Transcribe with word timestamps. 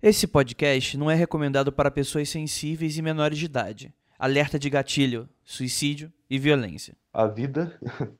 Esse 0.00 0.28
podcast 0.28 0.96
não 0.96 1.10
é 1.10 1.14
recomendado 1.16 1.72
para 1.72 1.90
pessoas 1.90 2.28
sensíveis 2.28 2.96
e 2.96 3.02
menores 3.02 3.36
de 3.36 3.46
idade. 3.46 3.92
Alerta 4.16 4.56
de 4.56 4.70
gatilho, 4.70 5.28
suicídio 5.42 6.12
e 6.30 6.38
violência. 6.38 6.96
A 7.12 7.26
vida. 7.26 7.78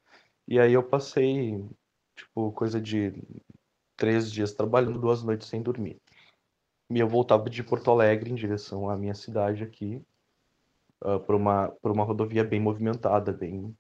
E 0.51 0.59
aí 0.59 0.73
eu 0.73 0.83
passei, 0.83 1.63
tipo, 2.17 2.51
coisa 2.53 2.81
de 2.81 3.13
três 3.95 4.33
dias 4.33 4.55
trabalhando, 4.55 4.99
duas 4.99 5.23
noites 5.23 5.47
sem 5.47 5.61
dormir. 5.61 6.01
E 6.89 6.99
eu 6.99 7.07
voltava 7.07 7.51
de 7.51 7.63
Porto 7.63 7.91
Alegre 7.91 8.31
em 8.31 8.35
direção 8.35 8.89
à 8.89 8.97
minha 8.97 9.15
cidade 9.15 9.63
aqui, 9.63 10.03
uh, 11.05 11.21
por, 11.21 11.35
uma, 11.35 11.69
por 11.83 11.93
uma 11.93 12.03
rodovia 12.03 12.43
bem 12.43 12.59
movimentada, 12.59 13.31
bem. 13.31 13.77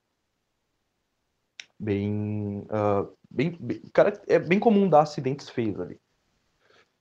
Bem, 1.80 2.58
uh, 2.64 3.16
bem, 3.30 3.56
bem. 3.58 3.80
Cara, 3.90 4.22
é 4.28 4.38
bem 4.38 4.60
comum 4.60 4.90
dar 4.90 5.00
acidentes 5.00 5.48
feios 5.48 5.80
ali. 5.80 5.98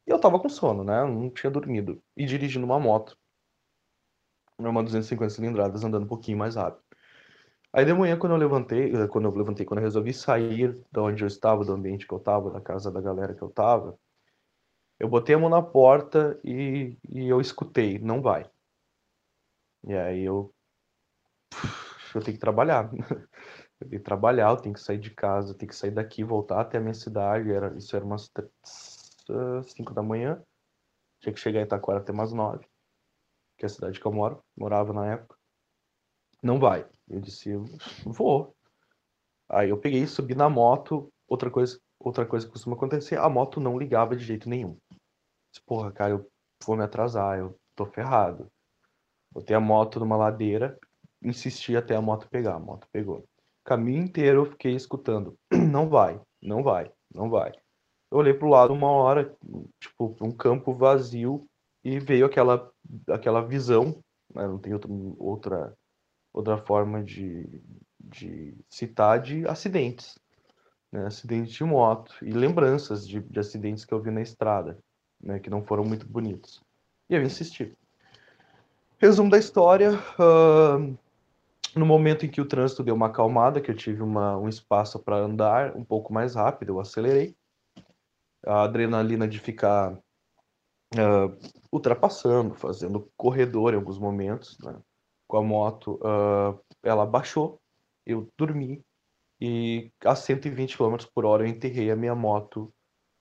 E 0.08 0.12
eu 0.12 0.20
tava 0.20 0.40
com 0.40 0.48
sono, 0.48 0.84
né? 0.84 1.02
Eu 1.02 1.10
não 1.10 1.30
tinha 1.30 1.52
dormido. 1.52 2.02
E 2.16 2.26
dirigindo 2.26 2.66
uma 2.66 2.80
moto. 2.80 3.18
Uma 4.58 4.82
250 4.84 5.34
cilindradas, 5.34 5.84
andando 5.84 6.04
um 6.04 6.08
pouquinho 6.08 6.38
mais 6.38 6.56
rápido. 6.56 6.82
Aí 7.74 7.86
de 7.86 7.94
manhã, 7.94 8.18
quando 8.18 8.32
eu 8.32 8.38
levantei, 8.38 8.96
eh, 8.96 9.08
quando 9.08 9.26
eu 9.26 9.36
levantei, 9.36 9.66
quando 9.66 9.80
eu 9.80 9.84
resolvi 9.84 10.14
sair 10.14 10.82
de 10.92 11.00
onde 11.00 11.24
eu 11.24 11.28
estava, 11.28 11.64
do 11.64 11.74
ambiente 11.74 12.08
que 12.08 12.14
eu 12.14 12.18
estava, 12.18 12.50
da 12.50 12.62
casa 12.62 12.90
da 12.92 13.02
galera 13.02 13.36
que 13.36 13.42
eu 13.42 13.50
estava, 13.50 14.00
eu 15.00 15.08
botei 15.08 15.36
a 15.36 15.40
mão 15.40 15.50
na 15.50 15.62
porta 15.62 16.40
e, 16.44 16.98
e 17.10 17.28
eu 17.28 17.40
escutei, 17.40 18.00
não 18.00 18.22
vai. 18.22 18.50
E 19.84 19.94
aí 19.94 20.24
eu. 20.24 20.54
Eu 22.16 22.22
tenho 22.22 22.36
que 22.38 22.42
trabalhar. 22.42 22.90
Eu 23.80 23.88
tenho 23.88 24.02
que 24.02 24.06
trabalhar, 24.06 24.50
eu 24.50 24.58
tenho 24.58 24.74
que 24.74 24.82
sair 24.82 24.98
de 24.98 25.12
casa, 25.12 25.52
eu 25.52 25.54
tenho 25.56 25.70
que 25.70 25.76
sair 25.76 25.92
daqui, 25.92 26.24
voltar 26.24 26.62
até 26.62 26.80
a 26.80 26.82
minha 26.82 26.96
cidade. 26.96 27.52
Era, 27.52 27.78
isso 27.78 27.96
era 27.96 28.04
umas 28.04 28.28
5 29.64 29.94
da 29.94 30.02
manhã. 30.02 30.42
Tinha 31.20 31.34
que 31.34 31.40
chegar 31.40 31.62
em 31.62 31.64
Itaquara 31.64 32.00
até 32.00 32.12
umas 32.12 32.32
9, 32.32 32.66
que 33.58 33.66
é 33.66 33.68
a 33.68 33.70
cidade 33.70 34.00
que 34.00 34.06
eu 34.06 34.12
moro, 34.12 34.44
morava 34.56 34.94
na 34.94 35.14
época. 35.14 35.36
Não 36.44 36.60
vai. 36.60 36.88
Eu 37.08 37.20
disse, 37.20 37.52
vou. 38.06 38.56
Aí 39.50 39.70
eu 39.70 39.80
peguei, 39.80 40.06
subi 40.06 40.36
na 40.36 40.50
moto. 40.50 41.12
Outra 41.28 41.50
coisa, 41.50 41.80
outra 42.00 42.26
coisa 42.26 42.46
que 42.46 42.52
costuma 42.52 42.76
acontecer, 42.76 43.18
a 43.18 43.28
moto 43.28 43.60
não 43.60 43.78
ligava 43.78 44.16
de 44.16 44.24
jeito 44.24 44.48
nenhum. 44.48 44.78
Disse, 45.52 45.66
Porra, 45.66 45.92
cara, 45.92 46.12
eu 46.12 46.30
vou 46.66 46.78
me 46.78 46.84
atrasar, 46.84 47.40
eu 47.40 47.58
tô 47.76 47.86
ferrado. 47.86 48.52
Botei 49.32 49.56
a 49.56 49.60
moto 49.60 50.00
numa 50.00 50.16
ladeira, 50.16 50.80
insisti 51.22 51.76
até 51.76 51.96
a 51.96 52.02
moto 52.02 52.30
pegar. 52.30 52.56
A 52.56 52.60
moto 52.60 52.88
pegou. 52.92 53.20
O 53.20 53.26
caminho 53.66 54.04
inteiro 54.04 54.42
eu 54.42 54.52
fiquei 54.52 54.76
escutando. 54.76 55.38
Não 55.52 55.90
vai, 55.90 56.20
não 56.42 56.64
vai, 56.64 56.92
não 57.14 57.30
vai. 57.30 57.52
Eu 58.12 58.20
olhei 58.20 58.34
pro 58.34 58.50
lado 58.50 58.74
uma 58.74 58.90
hora, 58.90 59.36
tipo, 59.80 60.16
um 60.22 60.32
campo 60.32 60.74
vazio, 60.74 61.48
e 61.84 62.00
veio 62.00 62.26
aquela, 62.26 62.70
aquela 63.10 63.42
visão, 63.42 64.04
né? 64.34 64.48
não 64.48 64.58
tem 64.58 64.74
outra, 64.74 64.92
outra 65.18 65.78
outra 66.38 66.58
forma 66.58 67.04
de, 67.04 67.48
de 68.00 68.54
citar 68.70 69.20
de 69.20 69.48
acidentes, 69.48 70.18
né? 70.92 71.08
acidentes 71.08 71.54
de 71.54 71.64
moto 71.64 72.14
e 72.22 72.30
lembranças 72.32 73.08
de, 73.08 73.20
de 73.20 73.40
acidentes 73.40 73.84
que 73.84 73.94
eu 73.94 74.02
vi 74.02 74.12
na 74.12 74.22
estrada, 74.22 74.78
né? 75.20 75.40
que 75.40 75.50
não 75.50 75.64
foram 75.64 75.84
muito 75.84 76.08
bonitos. 76.08 76.62
E 77.10 77.16
eu 77.16 77.24
insisti. 77.24 77.76
Resumo 79.00 79.30
da 79.30 79.38
história, 79.38 79.94
uh, 79.94 80.98
no 81.76 81.86
momento 81.86 82.26
em 82.26 82.30
que 82.30 82.42
o 82.42 82.46
trânsito 82.46 82.84
deu 82.84 82.96
uma 82.96 83.08
acalmada, 83.08 83.62
que 83.62 83.72
eu 83.72 83.76
tive 83.76 84.02
uma, 84.02 84.38
um 84.38 84.50
espaço 84.50 85.00
para 85.00 85.18
andar 85.18 85.76
um 85.76 85.84
pouco 85.84 86.14
mais 86.14 86.36
rápido, 86.36 86.74
eu 86.74 86.80
acelerei. 86.80 87.36
A 88.46 88.64
adrenalina 88.64 89.28
de 89.28 89.40
ficar 89.40 89.94
uh, 89.94 91.38
ultrapassando, 91.72 92.54
fazendo 92.54 93.12
corredor 93.18 93.74
em 93.74 93.78
alguns 93.78 93.98
momentos, 93.98 94.58
né? 94.60 94.80
com 95.28 95.38
a 95.38 95.44
moto, 95.44 95.96
uh, 95.96 96.60
ela 96.82 97.06
baixou, 97.06 97.60
eu 98.06 98.30
dormi 98.38 98.82
e 99.40 99.92
a 100.04 100.16
120 100.16 100.78
km 100.78 100.96
por 101.14 101.26
hora 101.26 101.44
eu 101.44 101.48
enterrei 101.48 101.92
a 101.92 101.96
minha 101.96 102.16
moto 102.16 102.74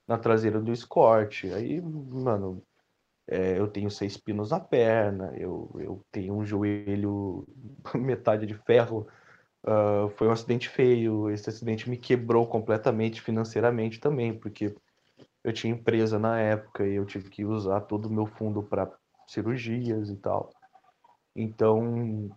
na 0.07 0.17
traseira 0.17 0.61
do 0.61 0.73
Escort. 0.73 1.45
Aí, 1.53 1.81
mano, 1.81 2.63
é, 3.29 3.59
eu 3.59 3.69
tenho 3.69 3.91
seis 3.91 4.17
pinos 4.17 4.51
na 4.51 4.61
perna, 4.61 5.33
eu, 5.37 5.71
eu 5.79 6.03
tenho 6.11 6.35
um 6.35 6.45
joelho 6.45 7.47
metade 7.95 8.47
de 8.47 8.55
ferro. 8.55 9.07
Uh, 9.65 10.09
foi 10.11 10.29
um 10.29 10.33
acidente 10.33 10.69
feio. 10.69 11.29
Esse 11.29 11.51
acidente 11.51 11.91
me 11.91 11.97
quebrou 11.97 12.47
completamente 12.47 13.21
financeiramente 13.21 13.99
também, 13.99 14.33
porque 14.39 14.75
eu 15.47 15.53
tinha 15.53 15.73
empresa 15.73 16.19
na 16.19 16.41
época 16.41 16.85
e 16.85 16.97
eu 16.97 17.07
tive 17.07 17.31
que 17.31 17.45
usar 17.45 17.83
todo 17.83 18.07
o 18.07 18.13
meu 18.13 18.27
fundo 18.27 18.65
para 18.65 18.93
cirurgias 19.29 20.11
e 20.11 20.17
tal. 20.17 20.51
Então, 21.37 22.29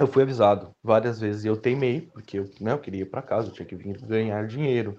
eu 0.00 0.08
fui 0.08 0.24
avisado 0.24 0.74
várias 0.82 1.20
vezes 1.20 1.44
e 1.44 1.46
eu 1.46 1.56
teimei, 1.56 2.00
porque 2.00 2.40
eu, 2.40 2.50
né, 2.60 2.72
eu 2.72 2.80
queria 2.80 3.02
ir 3.02 3.08
para 3.08 3.22
casa, 3.22 3.48
eu 3.48 3.52
tinha 3.52 3.64
que 3.64 3.76
vir 3.76 4.04
ganhar 4.04 4.48
dinheiro. 4.48 4.98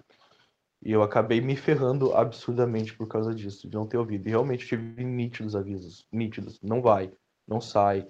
E 0.82 0.94
eu 0.94 1.04
acabei 1.04 1.42
me 1.42 1.58
ferrando 1.58 2.16
absurdamente 2.16 2.96
por 2.96 3.08
causa 3.10 3.36
disso, 3.36 3.68
de 3.68 3.76
não 3.76 3.86
ter 3.86 3.98
ouvido. 3.98 4.28
E 4.28 4.30
realmente 4.30 4.66
tive 4.66 5.04
nítidos 5.04 5.58
avisos, 5.58 6.08
nítidos. 6.14 6.62
Não 6.62 6.82
vai, 6.82 7.12
não 7.46 7.60
sai, 7.60 8.08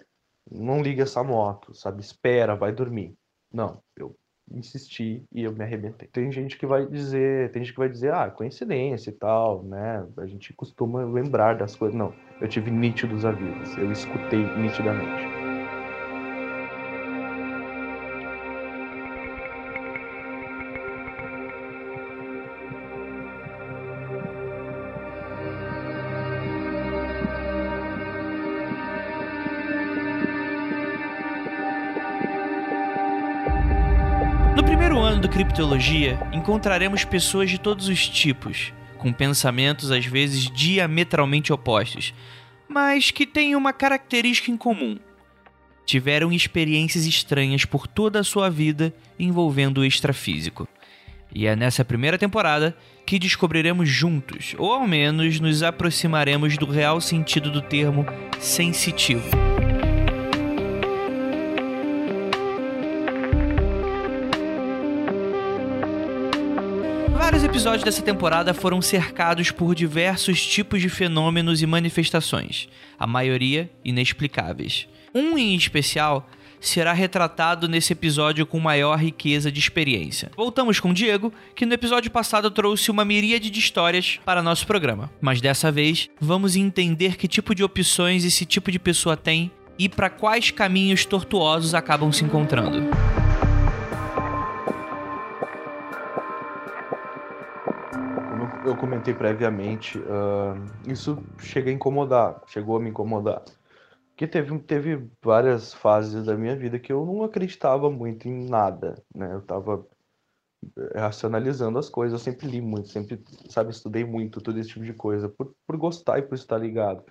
não 0.52 0.84
liga 0.84 1.02
essa 1.02 1.24
moto, 1.24 1.74
sabe? 1.74 2.02
Espera, 2.02 2.56
vai 2.56 2.72
dormir. 2.72 3.18
Não, 3.52 3.81
eu 3.96 4.16
insisti 4.51 5.23
e 5.31 5.44
eu 5.44 5.51
me 5.51 5.63
arrebentei. 5.63 6.07
Tem 6.07 6.31
gente 6.31 6.57
que 6.57 6.66
vai 6.66 6.85
dizer, 6.85 7.51
tem 7.51 7.63
gente 7.63 7.73
que 7.73 7.79
vai 7.79 7.89
dizer, 7.89 8.13
ah, 8.13 8.29
coincidência 8.29 9.09
e 9.09 9.13
tal, 9.13 9.63
né? 9.63 10.06
A 10.17 10.25
gente 10.25 10.53
costuma 10.53 11.03
lembrar 11.03 11.57
das 11.57 11.75
coisas. 11.75 11.97
Não, 11.97 12.13
eu 12.39 12.47
tive 12.47 12.72
nítidos 12.72 13.25
avisos, 13.25 13.78
eu 13.78 13.91
escutei 13.91 14.44
nitidamente. 14.57 15.34
Estudando 35.25 35.30
criptologia, 35.30 36.19
encontraremos 36.31 37.03
pessoas 37.03 37.50
de 37.50 37.58
todos 37.58 37.88
os 37.88 38.08
tipos, 38.08 38.72
com 39.00 39.12
pensamentos 39.12 39.91
às 39.91 40.06
vezes 40.06 40.52
diametralmente 40.52 41.52
opostos, 41.52 42.13
mas 42.68 43.09
que 43.09 43.25
têm 43.25 43.56
uma 43.56 43.74
característica 43.74 44.52
em 44.52 44.58
comum. 44.58 45.00
Tiveram 45.84 46.31
experiências 46.31 47.06
estranhas 47.06 47.66
por 47.66 47.88
toda 47.88 48.19
a 48.19 48.24
sua 48.24 48.52
vida 48.52 48.94
envolvendo 49.18 49.80
o 49.80 49.85
extrafísico. 49.85 50.68
E 51.34 51.47
é 51.47 51.56
nessa 51.56 51.84
primeira 51.84 52.19
temporada 52.19 52.78
que 53.03 53.18
descobriremos 53.18 53.90
juntos, 53.90 54.53
ou 54.59 54.74
ao 54.74 54.88
menos 54.88 55.40
nos 55.40 55.64
aproximaremos 55.64 56.56
do 56.56 56.68
real 56.68 57.02
sentido 57.02 57.50
do 57.50 57.64
termo 57.64 58.06
sensitivo. 58.40 59.44
Vários 67.16 67.46
episódios 67.46 67.84
dessa 67.84 68.02
temporada 68.02 68.53
foram 68.53 68.81
cercados 68.81 69.50
por 69.50 69.74
diversos 69.74 70.46
tipos 70.46 70.81
de 70.81 70.90
fenômenos 70.90 71.62
e 71.62 71.66
manifestações, 71.66 72.68
a 73.00 73.08
maioria 73.08 73.72
inexplicáveis. 73.86 74.86
Um 75.14 75.38
em 75.38 75.56
especial 75.56 76.30
será 76.59 76.92
retratado 76.92 77.70
nesse 77.70 77.94
episódio 77.94 78.46
com 78.46 78.59
maior 78.59 79.00
riqueza 79.00 79.50
de 79.50 79.62
experiência. 79.62 80.30
Voltamos 80.36 80.81
com 80.81 80.94
Diego, 80.94 81.31
que 81.56 81.66
no 81.66 81.74
episódio 81.74 82.12
passado 82.12 82.52
trouxe 82.52 82.92
uma 82.92 83.06
miríade 83.06 83.50
de 83.50 83.59
histórias 83.59 84.20
para 84.26 84.44
nosso 84.44 84.68
programa, 84.68 85.09
mas 85.22 85.40
dessa 85.40 85.72
vez 85.72 86.09
vamos 86.20 86.58
entender 86.58 87.16
que 87.16 87.29
tipo 87.29 87.56
de 87.56 87.64
opções 87.64 88.26
esse 88.26 88.46
tipo 88.46 88.70
de 88.70 88.78
pessoa 88.78 89.16
tem 89.16 89.50
e 89.79 89.88
para 89.88 90.09
quais 90.09 90.52
caminhos 90.52 91.06
tortuosos 91.06 91.73
acabam 91.73 92.11
se 92.11 92.26
encontrando. 92.26 92.90
Eu 98.66 98.76
comentei 98.76 99.14
previamente, 99.14 100.00
uh, 100.00 100.66
isso 100.88 101.23
chega 101.40 101.70
a 101.70 101.73
incomodar, 101.73 102.41
chegou 102.47 102.78
a 102.78 102.79
me 102.79 102.90
incomodar. 102.90 103.44
Porque 104.09 104.28
teve, 104.28 104.58
teve 104.59 105.09
várias 105.22 105.73
fases 105.73 106.26
da 106.26 106.35
minha 106.35 106.56
vida 106.56 106.79
que 106.79 106.91
eu 106.91 107.06
não 107.06 107.23
acreditava 107.23 107.91
muito 107.91 108.28
em 108.28 108.50
nada, 108.50 108.96
né? 109.14 109.34
Eu 109.34 109.41
tava 109.41 109.85
eh, 110.78 111.00
racionalizando 111.00 111.78
as 111.78 111.90
coisas, 111.90 112.20
eu 112.20 112.23
sempre 112.23 112.47
li 112.47 112.62
muito, 112.62 112.88
sempre, 112.88 113.22
sabe, 113.50 113.72
estudei 113.72 114.06
muito, 114.06 114.40
todo 114.40 114.58
esse 114.58 114.70
tipo 114.70 114.85
de 114.85 114.94
coisa, 114.94 115.28
por, 115.28 115.53
por 115.68 115.76
gostar 115.76 116.20
e 116.20 116.22
por 116.22 116.35
estar 116.35 116.58
ligado. 116.58 117.03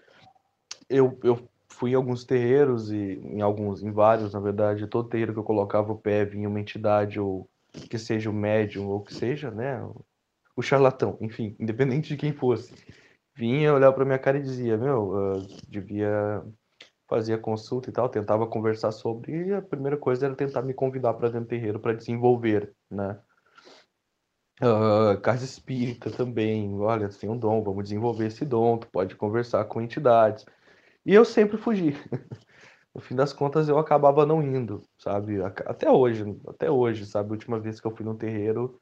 Eu, 0.88 1.18
eu 1.22 1.46
fui 1.68 1.90
em 1.90 1.94
alguns 1.94 2.24
terreiros, 2.24 2.90
e 2.90 3.20
em 3.22 3.42
alguns, 3.42 3.82
em 3.82 3.92
vários, 3.92 4.32
na 4.32 4.40
verdade, 4.40 4.86
todo 4.86 5.08
terreiro 5.08 5.34
que 5.34 5.38
eu 5.38 5.44
colocava 5.44 5.92
o 5.92 5.98
pé 5.98 6.24
vinha 6.24 6.48
uma 6.48 6.60
entidade, 6.60 7.20
ou 7.20 7.48
que 7.70 7.98
seja 7.98 8.30
o 8.30 8.32
médium, 8.32 8.88
ou 8.88 9.02
que 9.02 9.12
seja, 9.12 9.50
né, 9.50 9.78
o 10.56 10.62
charlatão, 10.62 11.18
enfim, 11.20 11.56
independente 11.58 12.08
de 12.08 12.16
quem 12.16 12.32
fosse. 12.32 12.74
vinha 13.34 13.74
olhar 13.74 13.92
pra 13.92 14.04
minha 14.04 14.18
cara 14.18 14.38
e 14.38 14.42
dizia, 14.42 14.76
meu, 14.76 15.16
eu 15.16 15.46
devia 15.68 16.42
fazer 17.08 17.34
a 17.34 17.38
consulta 17.38 17.90
e 17.90 17.92
tal, 17.92 18.08
tentava 18.08 18.46
conversar 18.46 18.92
sobre, 18.92 19.48
e 19.48 19.54
a 19.54 19.62
primeira 19.62 19.96
coisa 19.96 20.26
era 20.26 20.34
tentar 20.34 20.62
me 20.62 20.74
convidar 20.74 21.14
para 21.14 21.28
dentro 21.28 21.46
do 21.46 21.48
terreiro 21.48 21.80
para 21.80 21.94
desenvolver, 21.94 22.74
né? 22.90 23.18
Uh, 24.62 25.20
casa 25.20 25.44
espírita 25.44 26.10
também, 26.10 26.80
olha, 26.80 27.08
tem 27.08 27.28
um 27.28 27.36
dom, 27.36 27.62
vamos 27.62 27.84
desenvolver 27.84 28.26
esse 28.26 28.44
dom, 28.44 28.78
tu 28.78 28.88
pode 28.88 29.16
conversar 29.16 29.64
com 29.64 29.82
entidades. 29.82 30.46
E 31.04 31.12
eu 31.12 31.24
sempre 31.24 31.58
fugi. 31.58 31.92
no 32.94 33.00
fim 33.00 33.16
das 33.16 33.32
contas, 33.32 33.68
eu 33.68 33.78
acabava 33.78 34.24
não 34.24 34.40
indo, 34.42 34.80
sabe? 34.96 35.42
Até 35.42 35.90
hoje, 35.90 36.24
até 36.48 36.70
hoje, 36.70 37.04
sabe? 37.04 37.30
A 37.30 37.32
última 37.32 37.58
vez 37.58 37.80
que 37.80 37.86
eu 37.86 37.94
fui 37.94 38.04
no 38.04 38.14
terreiro, 38.14 38.80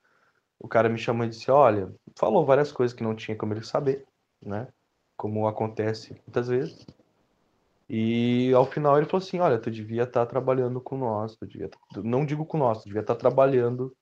o 0.62 0.68
cara 0.68 0.88
me 0.88 0.96
chamou 0.96 1.26
e 1.26 1.28
disse: 1.28 1.50
Olha, 1.50 1.92
falou 2.16 2.46
várias 2.46 2.70
coisas 2.70 2.96
que 2.96 3.02
não 3.02 3.16
tinha 3.16 3.36
como 3.36 3.52
ele 3.52 3.64
saber, 3.64 4.06
né? 4.40 4.68
Como 5.16 5.46
acontece 5.46 6.12
muitas 6.24 6.48
vezes. 6.48 6.86
E 7.88 8.52
ao 8.54 8.64
final 8.64 8.96
ele 8.96 9.06
falou 9.06 9.22
assim: 9.22 9.40
Olha, 9.40 9.58
tu 9.58 9.70
devia 9.70 10.04
estar 10.04 10.24
tá 10.24 10.26
trabalhando 10.26 10.80
com 10.80 10.96
nós, 10.96 11.36
tu 11.36 11.46
devia, 11.46 11.68
tá... 11.68 11.78
não 12.02 12.24
digo 12.24 12.46
com 12.46 12.56
nós, 12.56 12.78
tu 12.78 12.84
devia 12.84 13.00
estar 13.00 13.14
tá 13.14 13.20
trabalhando. 13.20 13.94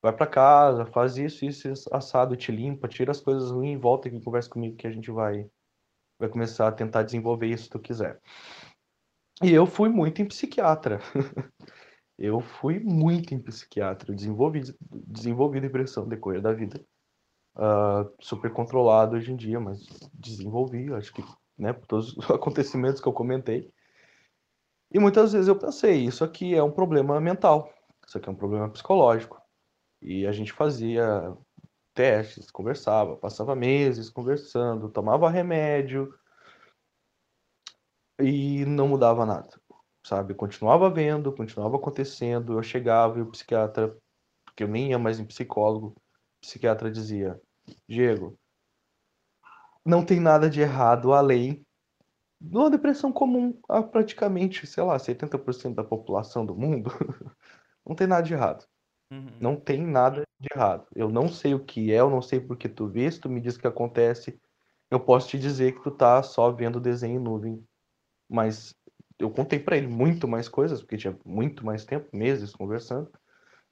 Vai 0.00 0.12
para 0.12 0.28
casa, 0.28 0.86
faz 0.86 1.18
isso, 1.18 1.44
isso, 1.44 1.68
assado, 1.92 2.36
te 2.36 2.52
limpa, 2.52 2.86
tira 2.86 3.10
as 3.10 3.20
coisas 3.20 3.50
ruins, 3.50 3.80
volta 3.80 4.06
aqui, 4.06 4.20
conversa 4.20 4.48
comigo 4.48 4.76
que 4.76 4.86
a 4.86 4.92
gente 4.92 5.10
vai, 5.10 5.50
vai 6.20 6.28
começar 6.28 6.68
a 6.68 6.72
tentar 6.72 7.02
desenvolver 7.02 7.48
isso 7.48 7.64
se 7.64 7.70
tu 7.70 7.80
quiser. 7.80 8.20
E 9.42 9.52
eu 9.52 9.66
fui 9.66 9.88
muito 9.88 10.22
em 10.22 10.26
psiquiatra. 10.26 11.00
eu 12.18 12.40
fui 12.40 12.80
muito 12.80 13.32
em 13.32 13.38
psiquiatra. 13.38 14.14
Desenvolvi, 14.14 14.62
desenvolvi 15.06 15.60
depressão 15.60 16.08
decorrer 16.08 16.42
da 16.42 16.52
vida. 16.52 16.84
Uh, 17.54 18.10
super 18.20 18.52
controlado 18.52 19.16
hoje 19.16 19.32
em 19.32 19.36
dia, 19.36 19.58
mas 19.58 19.86
desenvolvi, 20.12 20.92
acho 20.94 21.12
que, 21.12 21.24
né, 21.56 21.72
por 21.72 21.86
todos 21.86 22.16
os 22.16 22.28
acontecimentos 22.30 23.00
que 23.00 23.08
eu 23.08 23.12
comentei. 23.12 23.72
E 24.90 24.98
muitas 24.98 25.32
vezes 25.32 25.48
eu 25.48 25.58
pensei, 25.58 26.04
isso 26.04 26.24
aqui 26.24 26.54
é 26.54 26.62
um 26.62 26.70
problema 26.70 27.20
mental, 27.20 27.72
isso 28.06 28.16
aqui 28.16 28.28
é 28.28 28.32
um 28.32 28.36
problema 28.36 28.70
psicológico. 28.70 29.40
E 30.00 30.26
a 30.26 30.32
gente 30.32 30.52
fazia 30.52 31.36
testes, 31.94 32.50
conversava, 32.50 33.16
passava 33.16 33.56
meses 33.56 34.08
conversando, 34.08 34.88
tomava 34.88 35.28
remédio, 35.28 36.14
e 38.20 38.64
não 38.64 38.88
mudava 38.88 39.24
nada, 39.24 39.48
sabe? 40.04 40.34
Continuava 40.34 40.88
vendo, 40.90 41.32
continuava 41.32 41.76
acontecendo. 41.76 42.54
Eu 42.54 42.62
chegava 42.62 43.18
e 43.18 43.22
o 43.22 43.30
psiquiatra, 43.30 43.96
porque 44.44 44.64
eu 44.64 44.68
nem 44.68 44.90
ia 44.90 44.98
mais 44.98 45.18
em 45.18 45.24
psicólogo, 45.24 45.88
o 45.88 46.40
psiquiatra 46.40 46.90
dizia: 46.90 47.40
Diego, 47.88 48.38
não 49.84 50.04
tem 50.04 50.20
nada 50.20 50.48
de 50.48 50.60
errado 50.60 51.12
além 51.12 51.64
de 52.40 52.56
uma 52.56 52.70
depressão 52.70 53.12
comum 53.12 53.58
a 53.68 53.82
praticamente, 53.82 54.66
sei 54.66 54.82
lá, 54.82 54.96
70% 54.96 55.74
da 55.74 55.84
população 55.84 56.46
do 56.46 56.54
mundo. 56.54 56.90
não 57.84 57.96
tem 57.96 58.06
nada 58.06 58.22
de 58.22 58.34
errado. 58.34 58.66
Uhum. 59.10 59.38
Não 59.40 59.56
tem 59.56 59.84
nada 59.86 60.22
de 60.38 60.48
errado. 60.54 60.86
Eu 60.94 61.08
não 61.08 61.28
sei 61.28 61.54
o 61.54 61.64
que 61.64 61.92
é, 61.92 62.00
eu 62.00 62.10
não 62.10 62.22
sei 62.22 62.38
porque 62.38 62.68
tu 62.68 62.86
vês, 62.86 63.18
tu 63.18 63.28
me 63.28 63.40
diz 63.40 63.56
que 63.56 63.66
acontece. 63.66 64.40
Eu 64.90 65.00
posso 65.00 65.28
te 65.28 65.38
dizer 65.38 65.74
que 65.74 65.82
tu 65.82 65.90
tá 65.90 66.22
só 66.22 66.50
vendo 66.50 66.80
desenho 66.80 67.20
em 67.20 67.22
nuvem 67.22 67.66
mas 68.28 68.74
eu 69.18 69.30
contei 69.30 69.58
para 69.58 69.76
ele 69.76 69.88
muito 69.88 70.28
mais 70.28 70.48
coisas, 70.48 70.80
porque 70.80 70.96
tinha 70.96 71.18
muito 71.24 71.64
mais 71.64 71.84
tempo, 71.84 72.08
meses 72.16 72.52
conversando. 72.54 73.10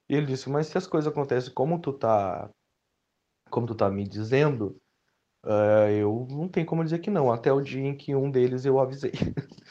E 0.08 0.14
ele 0.16 0.26
disse: 0.26 0.48
"Mas 0.50 0.68
se 0.68 0.78
as 0.78 0.86
coisas 0.86 1.10
acontecem 1.10 1.52
como 1.54 1.80
tu 1.80 1.92
tá 1.92 2.50
como 3.50 3.66
tu 3.66 3.74
tá 3.74 3.90
me 3.90 4.06
dizendo, 4.06 4.76
uh, 5.44 5.88
eu 5.90 6.26
não 6.30 6.48
tenho 6.48 6.66
como 6.66 6.84
dizer 6.84 6.98
que 7.00 7.10
não, 7.10 7.32
até 7.32 7.52
o 7.52 7.60
dia 7.60 7.86
em 7.86 7.96
que 7.96 8.14
um 8.14 8.30
deles 8.30 8.64
eu 8.64 8.78
avisei. 8.80 9.12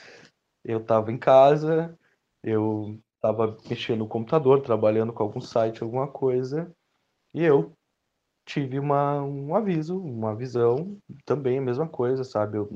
eu 0.64 0.84
tava 0.84 1.12
em 1.12 1.18
casa, 1.18 1.98
eu 2.44 3.00
tava 3.22 3.58
mexendo 3.70 4.00
no 4.00 4.08
computador, 4.08 4.62
trabalhando 4.62 5.14
com 5.14 5.24
algum 5.24 5.42
site, 5.42 5.84
alguma 5.84 6.08
coisa, 6.08 6.72
e 7.34 7.44
eu 7.44 7.74
tive 8.46 8.80
uma, 8.80 9.22
um 9.24 9.56
aviso, 9.56 10.00
uma 10.00 10.36
visão, 10.36 10.98
também 11.26 11.58
a 11.58 11.62
mesma 11.62 11.88
coisa, 11.88 12.24
sabe? 12.24 12.58
Eu 12.58 12.70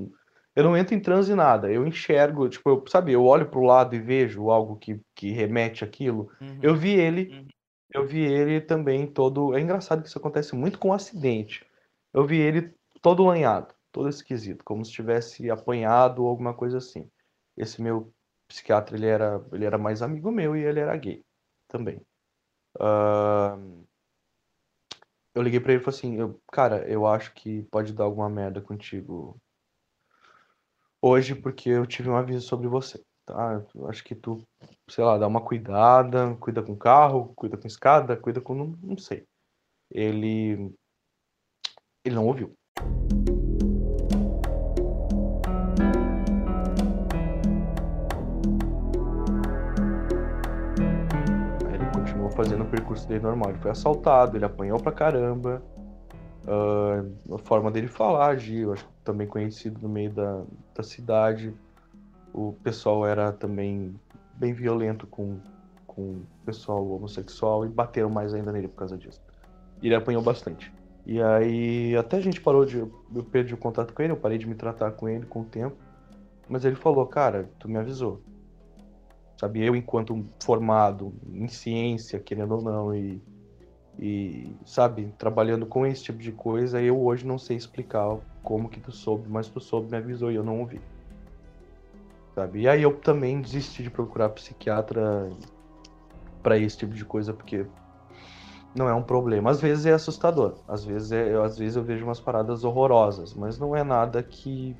eu 0.55 0.63
não 0.63 0.75
entro 0.75 0.95
em 0.95 0.99
transe 0.99 1.33
nada. 1.35 1.71
Eu 1.71 1.85
enxergo, 1.85 2.49
tipo, 2.49 2.69
eu, 2.69 2.83
sabe, 2.87 3.11
eu 3.11 3.23
olho 3.23 3.49
pro 3.49 3.61
lado 3.61 3.95
e 3.95 3.99
vejo 3.99 4.49
algo 4.49 4.75
que, 4.75 4.99
que 5.15 5.31
remete 5.31 5.83
aquilo. 5.83 6.31
Uhum. 6.41 6.59
Eu 6.61 6.75
vi 6.75 6.91
ele, 6.91 7.29
uhum. 7.31 7.47
eu 7.93 8.07
vi 8.07 8.21
ele 8.21 8.59
também 8.61 9.07
todo. 9.07 9.55
É 9.55 9.61
engraçado 9.61 10.01
que 10.01 10.07
isso 10.07 10.17
acontece 10.17 10.55
muito 10.55 10.79
com 10.79 10.89
um 10.89 10.93
acidente. 10.93 11.65
Eu 12.13 12.25
vi 12.25 12.37
ele 12.37 12.73
todo 13.01 13.25
lanhado, 13.25 13.73
todo 13.91 14.09
esquisito, 14.09 14.63
como 14.65 14.83
se 14.83 14.91
tivesse 14.91 15.49
apanhado 15.49 16.23
ou 16.23 16.29
alguma 16.29 16.53
coisa 16.53 16.77
assim. 16.77 17.09
Esse 17.55 17.81
meu 17.81 18.11
psiquiatra, 18.47 18.97
ele 18.97 19.05
era, 19.05 19.43
ele 19.53 19.65
era 19.65 19.77
mais 19.77 20.01
amigo 20.01 20.31
meu 20.31 20.55
e 20.55 20.63
ele 20.63 20.79
era 20.79 20.95
gay 20.97 21.23
também. 21.67 22.01
Uh... 22.75 23.85
Eu 25.35 25.43
liguei 25.43 25.59
para 25.59 25.73
ele 25.73 25.81
e 25.81 25.85
falei 25.85 25.97
assim, 25.97 26.15
eu, 26.19 26.41
cara, 26.51 26.87
eu 26.89 27.05
acho 27.05 27.33
que 27.33 27.61
pode 27.71 27.93
dar 27.93 28.03
alguma 28.03 28.29
merda 28.29 28.59
contigo 28.59 29.39
hoje 31.01 31.35
porque 31.35 31.69
eu 31.69 31.85
tive 31.85 32.09
um 32.09 32.15
aviso 32.15 32.47
sobre 32.47 32.67
você, 32.67 33.01
tá? 33.25 33.63
Eu 33.75 33.87
acho 33.87 34.03
que 34.03 34.15
tu, 34.15 34.43
sei 34.89 35.03
lá, 35.03 35.17
dá 35.17 35.27
uma 35.27 35.41
cuidada, 35.41 36.35
cuida 36.39 36.61
com 36.61 36.75
carro, 36.75 37.33
cuida 37.35 37.57
com 37.57 37.67
escada, 37.67 38.17
cuida 38.17 38.41
com. 38.41 38.53
Não, 38.53 38.77
não 38.81 38.97
sei. 38.97 39.25
Ele. 39.91 40.73
Ele 42.05 42.15
não 42.15 42.25
ouviu. 42.27 42.53
ele 51.73 51.85
continuou 51.93 52.31
fazendo 52.31 52.63
o 52.63 52.69
percurso 52.69 53.07
dele 53.07 53.21
normal. 53.21 53.51
Ele 53.51 53.59
foi 53.59 53.71
assaltado, 53.71 54.37
ele 54.37 54.45
apanhou 54.45 54.79
pra 54.79 54.91
caramba. 54.91 55.61
Uh, 56.49 57.35
a 57.35 57.37
forma 57.37 57.69
dele 57.69 57.87
falar, 57.87 58.29
agir, 58.29 58.61
eu 58.61 58.73
acho 58.73 58.89
também 59.03 59.27
conhecido 59.27 59.79
no 59.79 59.87
meio 59.87 60.11
da, 60.11 60.43
da 60.73 60.81
cidade. 60.81 61.53
O 62.33 62.53
pessoal 62.63 63.05
era 63.05 63.31
também 63.31 63.93
bem 64.33 64.51
violento 64.51 65.05
com, 65.05 65.37
com 65.85 66.01
o 66.01 66.25
pessoal 66.43 66.83
homossexual 66.89 67.67
e 67.67 67.69
bateram 67.69 68.09
mais 68.09 68.33
ainda 68.33 68.51
nele 68.51 68.67
por 68.67 68.77
causa 68.77 68.97
disso. 68.97 69.21
Ele 69.79 69.93
apanhou 69.93 70.23
bastante. 70.23 70.73
E 71.05 71.21
aí 71.21 71.95
até 71.95 72.17
a 72.17 72.21
gente 72.21 72.41
parou 72.41 72.65
de. 72.65 72.79
Eu 72.79 73.23
perdi 73.31 73.53
o 73.53 73.57
contato 73.57 73.93
com 73.93 74.01
ele, 74.01 74.13
eu 74.13 74.17
parei 74.17 74.39
de 74.39 74.47
me 74.47 74.55
tratar 74.55 74.91
com 74.93 75.07
ele 75.07 75.27
com 75.27 75.41
o 75.41 75.45
tempo. 75.45 75.77
Mas 76.47 76.65
ele 76.65 76.75
falou, 76.75 77.05
cara, 77.05 77.47
tu 77.59 77.69
me 77.69 77.77
avisou. 77.77 78.23
Sabe, 79.37 79.63
eu 79.63 79.75
enquanto 79.75 80.25
formado 80.43 81.13
em 81.31 81.47
ciência, 81.47 82.19
querendo 82.19 82.55
ou 82.55 82.61
não, 82.61 82.95
e 82.95 83.21
e, 84.01 84.55
sabe, 84.65 85.13
trabalhando 85.17 85.65
com 85.65 85.85
esse 85.85 86.03
tipo 86.03 86.19
de 86.19 86.31
coisa, 86.31 86.81
eu 86.81 86.99
hoje 87.01 87.27
não 87.27 87.37
sei 87.37 87.57
explicar 87.57 88.17
como 88.41 88.69
que 88.69 88.79
tu 88.79 88.93
soube, 88.93 89.27
mas 89.27 89.49
tu 89.49 89.59
soube, 89.59 89.91
me 89.91 89.97
avisou 89.97 90.31
e 90.31 90.35
eu 90.35 90.43
não 90.43 90.61
ouvi. 90.61 90.79
Sabe? 92.33 92.61
E 92.61 92.69
aí 92.69 92.81
eu 92.81 92.95
também 92.95 93.41
desisti 93.41 93.83
de 93.83 93.89
procurar 93.89 94.29
psiquiatra 94.29 95.29
para 96.41 96.57
esse 96.57 96.77
tipo 96.77 96.93
de 96.93 97.03
coisa, 97.03 97.33
porque 97.33 97.65
não 98.73 98.87
é 98.87 98.93
um 98.93 99.03
problema. 99.03 99.51
Às 99.51 99.59
vezes 99.59 99.85
é 99.85 99.91
assustador, 99.91 100.55
às 100.65 100.85
vezes, 100.85 101.11
é, 101.11 101.35
às 101.35 101.57
vezes 101.57 101.75
eu 101.75 101.83
vejo 101.83 102.05
umas 102.05 102.21
paradas 102.21 102.63
horrorosas, 102.63 103.33
mas 103.33 103.59
não 103.59 103.75
é 103.75 103.83
nada 103.83 104.23
que, 104.23 104.77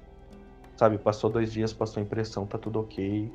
sabe, 0.77 0.97
passou 0.97 1.29
dois 1.29 1.51
dias, 1.51 1.73
passou 1.73 2.01
impressão, 2.01 2.47
tá 2.47 2.57
tudo 2.57 2.79
ok, 2.79 3.29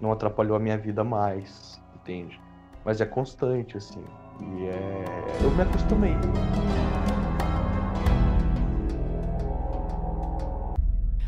não 0.00 0.10
atrapalhou 0.10 0.56
a 0.56 0.60
minha 0.60 0.78
vida 0.78 1.04
mais, 1.04 1.78
entende? 1.94 2.40
Mas 2.82 3.02
é 3.02 3.04
constante, 3.04 3.76
assim. 3.76 4.02
E 4.40 4.66
é. 4.66 5.42
Eu 5.42 5.50
me 5.50 5.62
acostumei. 5.62 6.14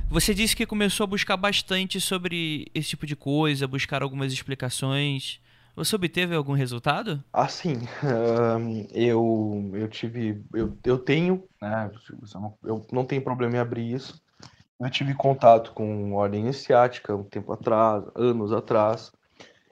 Você 0.09 0.35
disse 0.35 0.57
que 0.57 0.67
começou 0.67 1.05
a 1.05 1.07
buscar 1.07 1.37
bastante 1.37 2.01
sobre 2.01 2.67
esse 2.75 2.89
tipo 2.91 3.07
de 3.07 3.15
coisa, 3.15 3.69
buscar 3.69 4.03
algumas 4.03 4.33
explicações. 4.33 5.41
Você 5.77 5.95
obteve 5.95 6.35
algum 6.35 6.53
resultado? 6.53 7.23
Ah, 7.33 7.47
sim. 7.47 7.75
eu, 8.93 9.71
eu 9.73 9.89
tive. 9.89 10.45
Eu, 10.53 10.77
eu 10.85 10.99
tenho. 10.99 11.45
Né, 11.63 11.91
eu 12.65 12.85
não 12.93 13.05
tenho 13.05 13.23
problema 13.23 13.57
em 13.57 13.61
abrir 13.61 13.95
isso. 13.95 14.21
Eu 14.81 14.91
tive 14.91 15.15
contato 15.15 15.73
com 15.73 16.15
ordem 16.15 16.41
iniciática 16.41 17.15
um 17.15 17.23
tempo 17.23 17.53
atrás, 17.53 18.05
anos 18.17 18.53
atrás. 18.53 19.13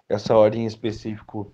Essa 0.08 0.36
ordem 0.36 0.62
em 0.62 0.66
específico 0.66 1.52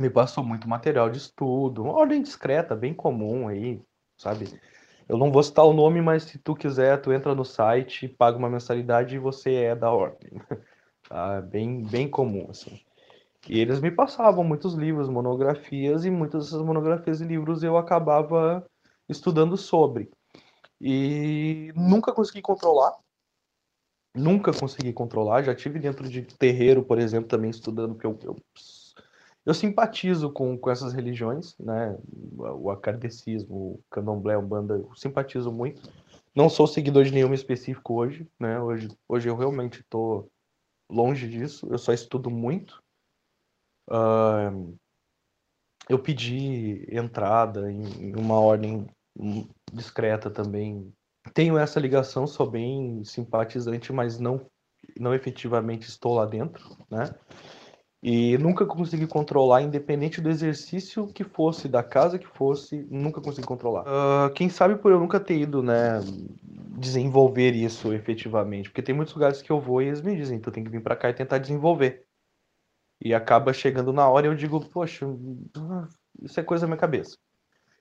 me 0.00 0.10
passou 0.10 0.44
muito 0.44 0.68
material 0.68 1.10
de 1.10 1.18
estudo, 1.18 1.82
uma 1.82 1.92
ordem 1.92 2.22
discreta, 2.22 2.76
bem 2.76 2.94
comum 2.94 3.48
aí, 3.48 3.80
sabe? 4.16 4.60
Eu 5.08 5.16
não 5.16 5.32
vou 5.32 5.42
citar 5.42 5.64
o 5.64 5.72
nome, 5.72 6.02
mas 6.02 6.24
se 6.24 6.38
tu 6.38 6.54
quiser, 6.54 7.00
tu 7.00 7.12
entra 7.12 7.34
no 7.34 7.44
site, 7.44 8.08
paga 8.08 8.36
uma 8.36 8.50
mensalidade 8.50 9.16
e 9.16 9.18
você 9.18 9.54
é 9.54 9.76
da 9.76 9.90
ordem. 9.90 10.30
Tá? 11.08 11.40
Bem, 11.40 11.82
bem 11.84 12.06
comum, 12.06 12.48
assim. 12.50 12.82
E 13.48 13.58
eles 13.58 13.80
me 13.80 13.90
passavam 13.90 14.44
muitos 14.44 14.74
livros, 14.74 15.08
monografias, 15.08 16.04
e 16.04 16.10
muitas 16.10 16.44
dessas 16.44 16.62
monografias 16.62 17.22
e 17.22 17.24
livros 17.24 17.62
eu 17.62 17.78
acabava 17.78 18.62
estudando 19.08 19.56
sobre. 19.56 20.10
E 20.78 21.72
nunca 21.74 22.12
consegui 22.12 22.42
controlar. 22.42 22.94
Nunca 24.14 24.52
consegui 24.52 24.92
controlar. 24.92 25.42
Já 25.42 25.54
tive 25.54 25.78
dentro 25.78 26.08
de 26.08 26.22
terreiro, 26.22 26.84
por 26.84 26.98
exemplo, 26.98 27.28
também 27.28 27.50
estudando, 27.50 27.94
porque 27.94 28.06
eu, 28.06 28.18
eu, 28.22 28.36
eu 29.48 29.54
simpatizo 29.54 30.30
com, 30.30 30.58
com 30.58 30.70
essas 30.70 30.92
religiões, 30.92 31.56
né? 31.58 31.96
O 32.36 32.70
acardecismo, 32.70 33.56
o 33.56 33.80
candomblé, 33.90 34.36
o 34.36 34.42
banda, 34.42 34.74
eu 34.74 34.94
simpatizo 34.94 35.50
muito. 35.50 35.90
Não 36.34 36.50
sou 36.50 36.66
seguidor 36.66 37.02
de 37.04 37.12
nenhum 37.12 37.32
específico 37.32 37.94
hoje, 37.94 38.28
né? 38.38 38.60
Hoje, 38.60 38.90
hoje 39.08 39.26
eu 39.26 39.34
realmente 39.34 39.80
estou 39.80 40.30
longe 40.86 41.26
disso. 41.26 41.66
Eu 41.70 41.78
só 41.78 41.94
estudo 41.94 42.28
muito. 42.28 42.82
Uh, 43.88 44.78
eu 45.88 45.98
pedi 45.98 46.86
entrada 46.94 47.72
em, 47.72 48.10
em 48.10 48.16
uma 48.16 48.38
ordem 48.38 48.86
discreta 49.72 50.30
também. 50.30 50.92
Tenho 51.32 51.56
essa 51.56 51.80
ligação, 51.80 52.26
sou 52.26 52.50
bem 52.50 53.02
simpatizante, 53.02 53.94
mas 53.94 54.18
não, 54.18 54.44
não 55.00 55.14
efetivamente 55.14 55.88
estou 55.88 56.12
lá 56.12 56.26
dentro, 56.26 56.76
né? 56.90 57.14
E 58.02 58.38
nunca 58.38 58.64
consegui 58.64 59.06
controlar, 59.06 59.62
independente 59.62 60.20
do 60.20 60.30
exercício 60.30 61.06
que 61.08 61.24
fosse, 61.24 61.68
da 61.68 61.82
casa 61.82 62.18
que 62.18 62.26
fosse, 62.26 62.86
nunca 62.88 63.20
consegui 63.20 63.46
controlar. 63.46 63.82
Uh, 63.82 64.32
quem 64.34 64.48
sabe 64.48 64.76
por 64.76 64.92
eu 64.92 65.00
nunca 65.00 65.18
ter 65.18 65.36
ido, 65.36 65.62
né, 65.62 66.00
desenvolver 66.78 67.56
isso 67.56 67.92
efetivamente, 67.92 68.70
porque 68.70 68.82
tem 68.82 68.94
muitos 68.94 69.14
lugares 69.14 69.42
que 69.42 69.50
eu 69.50 69.60
vou 69.60 69.82
e 69.82 69.86
eles 69.86 70.00
me 70.00 70.14
dizem, 70.14 70.38
tu 70.38 70.52
tem 70.52 70.62
que 70.62 70.70
vir 70.70 70.82
para 70.82 70.94
cá 70.94 71.10
e 71.10 71.14
tentar 71.14 71.38
desenvolver. 71.38 72.04
E 73.00 73.12
acaba 73.12 73.52
chegando 73.52 73.92
na 73.92 74.08
hora 74.08 74.26
e 74.26 74.30
eu 74.30 74.34
digo, 74.34 74.64
poxa, 74.70 75.06
isso 76.22 76.38
é 76.38 76.42
coisa 76.42 76.62
da 76.62 76.68
minha 76.68 76.78
cabeça 76.78 77.16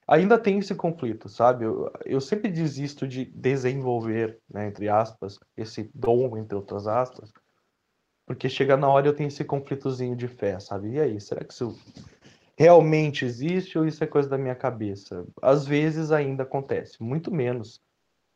ainda 0.08 0.40
tem 0.40 0.58
esse 0.58 0.74
conflito, 0.74 1.28
sabe? 1.28 1.66
Eu, 1.66 1.92
eu 2.06 2.22
sempre 2.22 2.50
desisto 2.50 3.06
de 3.06 3.26
desenvolver, 3.26 4.40
né, 4.50 4.68
entre 4.68 4.88
aspas, 4.88 5.38
esse 5.56 5.92
dom, 5.94 6.38
entre 6.38 6.56
outras 6.56 6.88
aspas, 6.88 7.32
porque 8.28 8.50
chega 8.50 8.76
na 8.76 8.90
hora 8.90 9.08
eu 9.08 9.16
tenho 9.16 9.30
esse 9.30 9.46
conflitozinho 9.46 10.14
de 10.14 10.28
fé, 10.28 10.60
sabe? 10.60 10.92
E 10.92 11.00
aí, 11.00 11.20
será 11.20 11.46
que 11.46 11.54
isso 11.54 11.80
realmente 12.58 13.24
existe 13.24 13.80
ou 13.80 13.88
isso 13.88 14.04
é 14.04 14.08
coisa 14.08 14.28
da 14.28 14.38
minha 14.38 14.54
cabeça? 14.54 15.26
Às 15.42 15.66
vezes 15.66 16.12
ainda 16.12 16.44
acontece, 16.44 17.02
muito 17.02 17.34
menos, 17.34 17.82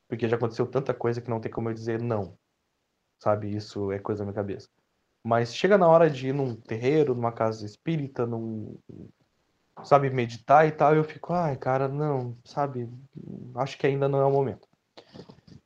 porque 0.08 0.30
já 0.30 0.38
aconteceu 0.38 0.66
tanta 0.66 0.94
coisa 0.94 1.20
que 1.20 1.30
não 1.30 1.42
tem 1.42 1.52
como 1.52 1.70
eu 1.70 1.74
dizer 1.74 2.02
não, 2.02 2.38
sabe? 3.20 3.54
Isso 3.54 3.92
é 3.92 4.00
coisa 4.00 4.20
da 4.20 4.26
minha 4.26 4.34
cabeça. 4.36 4.70
Mas 5.22 5.54
chega 5.54 5.78
na 5.78 5.90
hora 5.90 6.10
de 6.10 6.30
ir 6.30 6.34
num 6.34 6.56
terreiro, 6.56 7.14
numa 7.14 7.34
casa 7.34 7.66
espírita, 7.66 8.26
num, 8.26 8.78
sabe, 9.84 10.10
meditar 10.10 10.66
e 10.66 10.72
tal, 10.72 10.96
eu 10.96 11.04
fico, 11.04 11.34
ai, 11.34 11.58
cara, 11.58 11.90
não, 11.90 12.38
sabe, 12.46 12.90
acho 13.56 13.78
que 13.78 13.86
ainda 13.86 14.08
não 14.08 14.22
é 14.22 14.26
o 14.26 14.32
momento. 14.32 14.70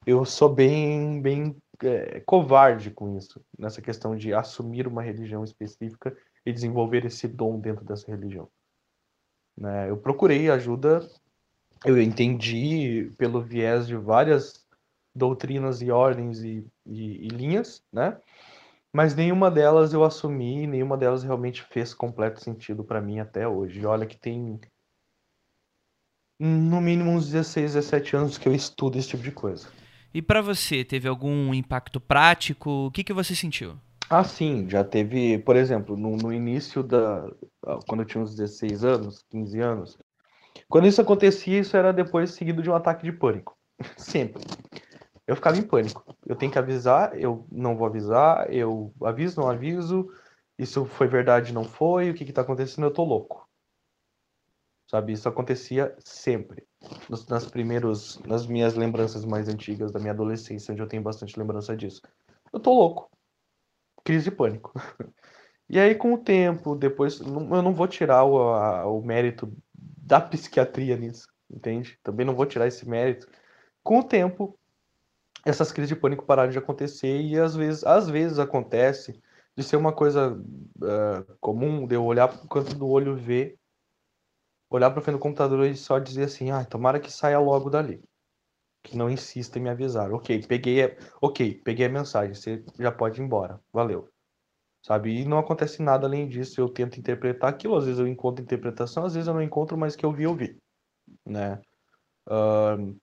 Eu 0.05 0.25
sou 0.25 0.49
bem, 0.49 1.21
bem 1.21 1.55
é, 1.83 2.19
covarde 2.21 2.91
com 2.91 3.17
isso, 3.17 3.43
nessa 3.57 3.81
questão 3.81 4.15
de 4.15 4.33
assumir 4.33 4.87
uma 4.87 5.01
religião 5.01 5.43
específica 5.43 6.15
e 6.45 6.53
desenvolver 6.53 7.05
esse 7.05 7.27
dom 7.27 7.59
dentro 7.59 7.83
dessa 7.83 8.09
religião. 8.09 8.49
Né? 9.57 9.89
Eu 9.89 9.97
procurei 9.97 10.49
ajuda, 10.49 11.07
eu 11.85 12.01
entendi 12.01 13.11
pelo 13.17 13.41
viés 13.41 13.87
de 13.87 13.95
várias 13.95 14.65
doutrinas 15.13 15.81
e 15.81 15.89
ordens 15.91 16.41
e, 16.41 16.67
e, 16.85 17.25
e 17.25 17.27
linhas, 17.29 17.81
né? 17.91 18.19
Mas 18.91 19.13
nenhuma 19.13 19.51
delas 19.51 19.93
eu 19.93 20.03
assumi, 20.03 20.65
nenhuma 20.65 20.97
delas 20.97 21.23
realmente 21.23 21.61
fez 21.63 21.93
completo 21.93 22.41
sentido 22.41 22.83
para 22.83 23.01
mim 23.01 23.19
até 23.19 23.45
hoje. 23.45 23.85
Olha 23.85 24.05
que 24.05 24.17
tem 24.17 24.59
no 26.39 26.79
mínimo 26.79 27.11
uns 27.11 27.29
16, 27.29 27.73
17 27.73 28.15
anos 28.15 28.37
que 28.37 28.47
eu 28.47 28.53
estudo 28.53 28.97
esse 28.97 29.09
tipo 29.09 29.23
de 29.23 29.31
coisa. 29.31 29.67
E 30.15 30.21
para 30.21 30.41
você, 30.41 30.85
teve 30.85 31.07
algum 31.07 31.53
impacto 31.53 31.99
prático? 31.99 32.87
O 32.87 32.91
que, 32.91 33.03
que 33.03 33.13
você 33.13 33.35
sentiu? 33.35 33.75
Ah, 34.09 34.23
sim, 34.23 34.69
já 34.69 34.83
teve, 34.83 35.39
por 35.39 35.55
exemplo, 35.55 35.97
no, 35.97 36.15
no 36.15 36.31
início 36.31 36.81
da. 36.81 37.29
Quando 37.85 38.01
eu 38.01 38.05
tinha 38.05 38.23
uns 38.23 38.33
16 38.33 38.83
anos, 38.83 39.25
15 39.29 39.59
anos. 39.59 39.97
Quando 40.69 40.87
isso 40.87 41.01
acontecia, 41.01 41.59
isso 41.59 41.75
era 41.75 41.91
depois 41.91 42.31
seguido 42.31 42.63
de 42.63 42.69
um 42.69 42.75
ataque 42.75 43.03
de 43.03 43.11
pânico. 43.11 43.57
Sempre 43.97 44.41
eu 45.27 45.35
ficava 45.35 45.57
em 45.57 45.63
pânico. 45.63 46.03
Eu 46.25 46.35
tenho 46.35 46.51
que 46.51 46.59
avisar, 46.59 47.19
eu 47.19 47.45
não 47.51 47.75
vou 47.75 47.87
avisar, 47.87 48.51
eu 48.53 48.93
aviso, 49.01 49.41
não 49.41 49.49
aviso, 49.49 50.07
isso 50.57 50.85
foi 50.85 51.07
verdade, 51.07 51.53
não 51.53 51.63
foi, 51.63 52.09
o 52.09 52.13
que 52.13 52.23
está 52.23 52.41
acontecendo, 52.41 52.85
eu 52.85 52.93
tô 52.93 53.03
louco. 53.03 53.47
Sabe, 54.87 55.13
isso 55.13 55.27
acontecia 55.27 55.95
sempre. 55.99 56.63
Nos, 57.09 57.27
nas 57.27 57.45
primeiros, 57.45 58.19
nas 58.25 58.47
minhas 58.47 58.75
lembranças 58.75 59.25
mais 59.25 59.47
antigas 59.47 59.91
da 59.91 59.99
minha 59.99 60.11
adolescência, 60.11 60.71
onde 60.71 60.81
eu 60.81 60.87
tenho 60.87 61.03
bastante 61.03 61.37
lembrança 61.39 61.75
disso. 61.75 62.01
Eu 62.51 62.59
tô 62.59 62.73
louco. 62.73 63.09
Crise 64.03 64.25
de 64.25 64.31
pânico. 64.31 64.73
E 65.67 65.79
aí, 65.79 65.95
com 65.95 66.13
o 66.13 66.17
tempo, 66.19 66.75
depois, 66.75 67.19
eu 67.19 67.27
não 67.27 67.73
vou 67.73 67.87
tirar 67.87 68.23
o, 68.23 68.53
a, 68.53 68.85
o 68.85 69.01
mérito 69.01 69.51
da 69.73 70.21
psiquiatria 70.21 70.95
nisso, 70.95 71.27
entende? 71.49 71.97
Também 72.03 72.23
não 72.23 72.35
vou 72.35 72.45
tirar 72.45 72.67
esse 72.67 72.87
mérito. 72.87 73.27
Com 73.83 73.97
o 73.97 74.03
tempo, 74.03 74.55
essas 75.43 75.71
crises 75.71 75.89
de 75.89 75.95
pânico 75.95 76.25
pararam 76.25 76.51
de 76.51 76.57
acontecer 76.57 77.19
e 77.19 77.39
às 77.39 77.55
vezes, 77.55 77.83
às 77.83 78.07
vezes 78.07 78.37
acontece 78.37 79.19
de 79.55 79.63
ser 79.63 79.77
uma 79.77 79.93
coisa 79.93 80.33
uh, 80.33 81.35
comum 81.39 81.87
de 81.87 81.95
eu 81.95 82.03
olhar 82.03 82.27
para 82.27 82.43
o 82.43 82.47
canto 82.47 82.75
do 82.75 82.87
olho 82.87 83.15
ver, 83.15 83.57
olhar 84.75 84.91
para 84.91 85.01
frente 85.01 85.15
do 85.15 85.21
computador 85.21 85.65
e 85.65 85.75
só 85.75 85.99
dizer 85.99 86.25
assim, 86.25 86.51
ah, 86.51 86.65
tomara 86.65 86.99
que 86.99 87.11
saia 87.11 87.39
logo 87.39 87.69
dali. 87.69 88.03
Que 88.83 88.97
não 88.97 89.09
insista 89.09 89.57
em 89.57 89.61
me 89.61 89.69
avisar. 89.69 90.13
Ok, 90.13 90.45
peguei, 90.47 90.83
a... 90.83 90.95
ok, 91.21 91.61
peguei 91.63 91.85
a 91.85 91.89
mensagem, 91.89 92.35
você 92.35 92.63
já 92.77 92.91
pode 92.91 93.19
ir 93.19 93.23
embora, 93.23 93.59
valeu. 93.73 94.09
Sabe? 94.85 95.21
E 95.21 95.25
não 95.25 95.39
acontece 95.39 95.81
nada 95.81 96.05
além 96.05 96.27
disso. 96.27 96.61
Eu 96.61 96.69
tento 96.69 96.99
interpretar 96.99 97.49
aquilo, 97.49 97.75
às 97.75 97.85
vezes 97.85 97.99
eu 97.99 98.07
encontro 98.07 98.43
interpretação, 98.43 99.05
às 99.05 99.15
vezes 99.15 99.27
eu 99.27 99.33
não 99.33 99.41
encontro, 99.41 99.77
mas 99.77 99.95
que 99.95 100.05
eu 100.05 100.11
vi, 100.11 100.23
eu 100.23 100.35
vi, 100.35 100.57
né? 101.25 101.59
Uh, 102.27 102.95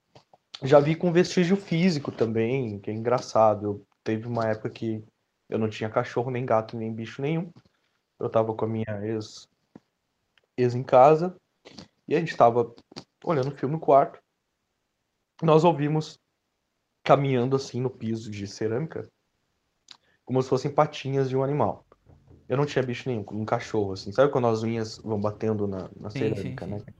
já 0.63 0.79
vi 0.79 0.95
com 0.95 1.11
vestígio 1.11 1.57
físico 1.57 2.11
também, 2.11 2.79
que 2.79 2.89
é 2.89 2.93
engraçado. 2.93 3.65
Eu, 3.65 3.85
teve 4.03 4.27
uma 4.27 4.47
época 4.47 4.69
que 4.69 5.03
eu 5.49 5.59
não 5.59 5.69
tinha 5.69 5.89
cachorro, 5.89 6.31
nem 6.31 6.45
gato, 6.45 6.77
nem 6.77 6.93
bicho 6.93 7.21
nenhum. 7.21 7.51
Eu 8.19 8.29
tava 8.29 8.53
com 8.53 8.63
a 8.63 8.67
minha 8.67 9.05
ex, 9.05 9.49
ex 10.57 10.75
em 10.75 10.83
casa 10.83 11.35
e 12.07 12.15
a 12.15 12.19
gente 12.19 12.35
tava 12.35 12.73
olhando 13.23 13.55
filme 13.55 13.75
no 13.75 13.79
quarto. 13.79 14.19
Nós 15.41 15.63
ouvimos 15.63 16.19
caminhando 17.03 17.55
assim 17.55 17.81
no 17.81 17.89
piso 17.89 18.31
de 18.31 18.47
cerâmica, 18.47 19.09
como 20.25 20.41
se 20.41 20.49
fossem 20.49 20.71
patinhas 20.71 21.29
de 21.29 21.35
um 21.35 21.43
animal. 21.43 21.85
Eu 22.47 22.57
não 22.57 22.65
tinha 22.65 22.83
bicho 22.83 23.09
nenhum, 23.09 23.25
um 23.31 23.45
cachorro, 23.45 23.93
assim. 23.93 24.11
Sabe 24.11 24.31
quando 24.31 24.47
as 24.47 24.63
unhas 24.63 24.97
vão 24.97 25.19
batendo 25.19 25.67
na, 25.67 25.89
na 25.99 26.09
sim, 26.09 26.19
cerâmica, 26.19 26.65
sim, 26.65 26.79
sim. 26.79 26.85
né? 26.85 26.93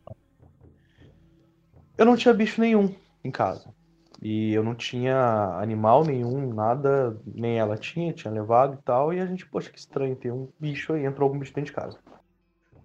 Eu 1.97 2.05
não 2.05 2.15
tinha 2.15 2.33
bicho 2.33 2.59
nenhum 2.59 2.93
em 3.23 3.31
casa. 3.31 3.73
E 4.21 4.53
eu 4.53 4.63
não 4.63 4.73
tinha 4.73 5.17
animal 5.59 6.05
nenhum, 6.05 6.53
nada, 6.53 7.19
nem 7.25 7.59
ela 7.59 7.77
tinha, 7.77 8.13
tinha 8.13 8.33
levado 8.33 8.75
e 8.79 8.83
tal. 8.83 9.13
E 9.13 9.19
a 9.19 9.25
gente, 9.25 9.45
poxa, 9.45 9.69
que 9.69 9.77
estranho, 9.77 10.15
tem 10.15 10.31
um 10.31 10.47
bicho 10.57 10.93
aí, 10.93 11.05
entrou 11.05 11.27
algum 11.27 11.37
bicho 11.37 11.53
dentro 11.53 11.71
de 11.71 11.75
casa. 11.75 11.99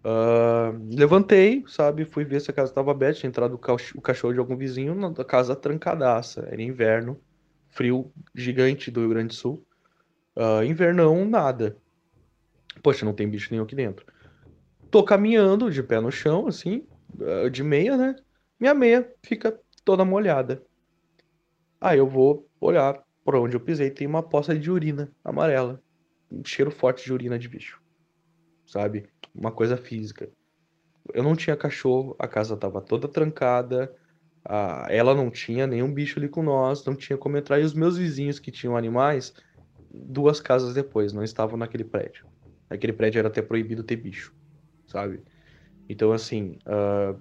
Uh, 0.04 0.78
levantei, 0.96 1.64
sabe, 1.66 2.04
fui 2.04 2.24
ver 2.24 2.40
se 2.40 2.50
a 2.50 2.54
casa 2.54 2.70
estava 2.70 2.90
aberta, 2.92 3.20
tinha 3.20 3.28
entrado 3.28 3.54
o 3.54 4.00
cachorro 4.00 4.32
de 4.32 4.38
algum 4.38 4.56
vizinho 4.56 4.94
na 4.94 5.12
casa 5.24 5.56
trancadaça. 5.56 6.46
Era 6.50 6.62
inverno, 6.62 7.20
frio 7.68 8.10
gigante 8.34 8.90
do 8.90 9.00
Rio 9.00 9.10
Grande 9.10 9.28
do 9.28 9.34
Sul. 9.34 9.66
Uh, 10.36 10.62
invernão, 10.64 11.24
nada. 11.24 11.76
Poxa, 12.82 13.04
não 13.04 13.12
tem 13.12 13.28
bicho 13.28 13.48
nenhum 13.50 13.64
aqui 13.64 13.74
dentro. 13.74 14.06
Tô 14.90 15.02
caminhando 15.02 15.70
de 15.70 15.82
pé 15.82 16.00
no 16.00 16.10
chão, 16.10 16.46
assim, 16.46 16.86
uh, 17.18 17.50
de 17.50 17.62
meia, 17.62 17.96
né? 17.96 18.16
Minha 18.58 18.74
meia 18.74 19.12
fica 19.22 19.58
toda 19.84 20.04
molhada. 20.04 20.62
Aí 21.80 21.98
eu 21.98 22.08
vou 22.08 22.48
olhar 22.60 23.02
por 23.24 23.34
onde 23.36 23.56
eu 23.56 23.60
pisei, 23.60 23.90
tem 23.90 24.06
uma 24.06 24.22
poça 24.22 24.58
de 24.58 24.70
urina 24.70 25.12
amarela. 25.24 25.82
Um 26.30 26.44
cheiro 26.44 26.70
forte 26.70 27.04
de 27.04 27.12
urina 27.12 27.38
de 27.38 27.48
bicho. 27.48 27.80
Sabe? 28.68 29.08
Uma 29.34 29.50
coisa 29.50 29.78
física. 29.78 30.28
Eu 31.14 31.22
não 31.22 31.34
tinha 31.34 31.56
cachorro, 31.56 32.14
a 32.18 32.28
casa 32.28 32.54
tava 32.54 32.82
toda 32.82 33.08
trancada. 33.08 33.92
A... 34.44 34.86
Ela 34.90 35.14
não 35.14 35.30
tinha 35.30 35.66
nenhum 35.66 35.92
bicho 35.92 36.18
ali 36.18 36.28
com 36.28 36.42
nós, 36.42 36.84
não 36.84 36.94
tinha 36.94 37.16
como 37.16 37.38
entrar. 37.38 37.58
E 37.58 37.64
os 37.64 37.72
meus 37.72 37.96
vizinhos 37.96 38.38
que 38.38 38.50
tinham 38.50 38.76
animais, 38.76 39.32
duas 39.90 40.38
casas 40.38 40.74
depois, 40.74 41.14
não 41.14 41.24
estavam 41.24 41.56
naquele 41.56 41.84
prédio. 41.84 42.26
Aquele 42.68 42.92
prédio 42.92 43.18
era 43.18 43.28
até 43.28 43.40
proibido 43.40 43.82
ter 43.82 43.96
bicho, 43.96 44.34
sabe? 44.86 45.22
Então, 45.88 46.12
assim, 46.12 46.58
uh... 46.66 47.18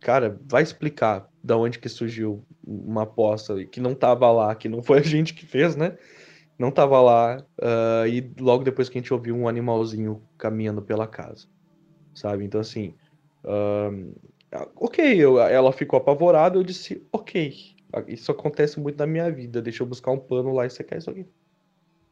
cara, 0.00 0.36
vai 0.50 0.64
explicar 0.64 1.30
da 1.44 1.56
onde 1.56 1.78
que 1.78 1.88
surgiu 1.88 2.44
uma 2.66 3.04
aposta 3.04 3.64
que 3.66 3.78
não 3.78 3.94
tava 3.94 4.32
lá, 4.32 4.52
que 4.56 4.68
não 4.68 4.82
foi 4.82 4.98
a 4.98 5.02
gente 5.06 5.32
que 5.32 5.46
fez, 5.46 5.76
né? 5.76 5.96
Não 6.58 6.70
tava 6.70 7.00
lá, 7.02 7.44
uh, 7.60 8.06
e 8.08 8.32
logo 8.40 8.64
depois 8.64 8.88
que 8.88 8.98
a 8.98 9.00
gente 9.00 9.12
ouviu 9.12 9.36
um 9.36 9.46
animalzinho 9.46 10.22
caminhando 10.38 10.80
pela 10.80 11.06
casa, 11.06 11.46
sabe? 12.14 12.44
Então, 12.44 12.60
assim, 12.60 12.94
uh, 13.44 14.14
ok, 14.76 15.16
eu, 15.22 15.38
ela 15.38 15.72
ficou 15.72 15.98
apavorada, 15.98 16.56
eu 16.58 16.62
disse, 16.62 17.06
ok, 17.12 17.76
Isso 18.08 18.30
acontece 18.32 18.78
muito 18.80 18.98
na 18.98 19.06
minha 19.06 19.30
vida. 19.30 19.62
Deixa 19.62 19.82
eu 19.82 19.86
buscar 19.86 20.10
um 20.10 20.18
pano 20.18 20.52
lá 20.52 20.66
e 20.66 20.70
secar 20.70 20.98
isso 20.98 21.10
aqui. 21.10 21.26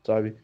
Sabe? 0.07 0.37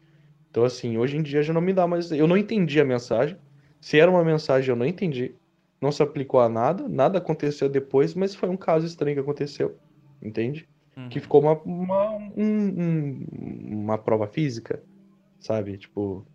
Então, 0.49 0.63
assim, 0.63 0.97
hoje 0.97 1.17
em 1.17 1.23
dia 1.23 1.41
já 1.41 1.53
não 1.53 1.61
me 1.61 1.73
dá 1.73 1.87
mais. 1.87 2.11
Eu 2.11 2.27
não 2.27 2.37
entendi 2.37 2.79
a 2.79 2.85
mensagem. 2.85 3.37
Se 3.79 3.99
era 3.99 4.11
uma 4.11 4.23
mensagem, 4.23 4.69
eu 4.69 4.75
não 4.75 4.85
entendi. 4.85 5.35
Não 5.81 5.91
se 5.91 6.03
aplicou 6.03 6.39
a 6.39 6.49
nada. 6.49 6.87
Nada 6.89 7.17
aconteceu 7.17 7.69
depois, 7.69 8.13
mas 8.13 8.35
foi 8.35 8.49
um 8.49 8.57
caso 8.57 8.85
estranho 8.85 9.15
que 9.15 9.21
aconteceu. 9.21 9.77
Entende? 10.21 10.67
Uhum. 10.95 11.09
Que 11.09 11.19
ficou 11.19 11.41
uma, 11.41 11.53
uma, 11.63 12.11
um, 12.35 12.37
um, 12.37 13.25
uma 13.83 13.97
prova 13.97 14.27
física. 14.27 14.83
Sabe? 15.39 15.77
Tipo, 15.77 16.25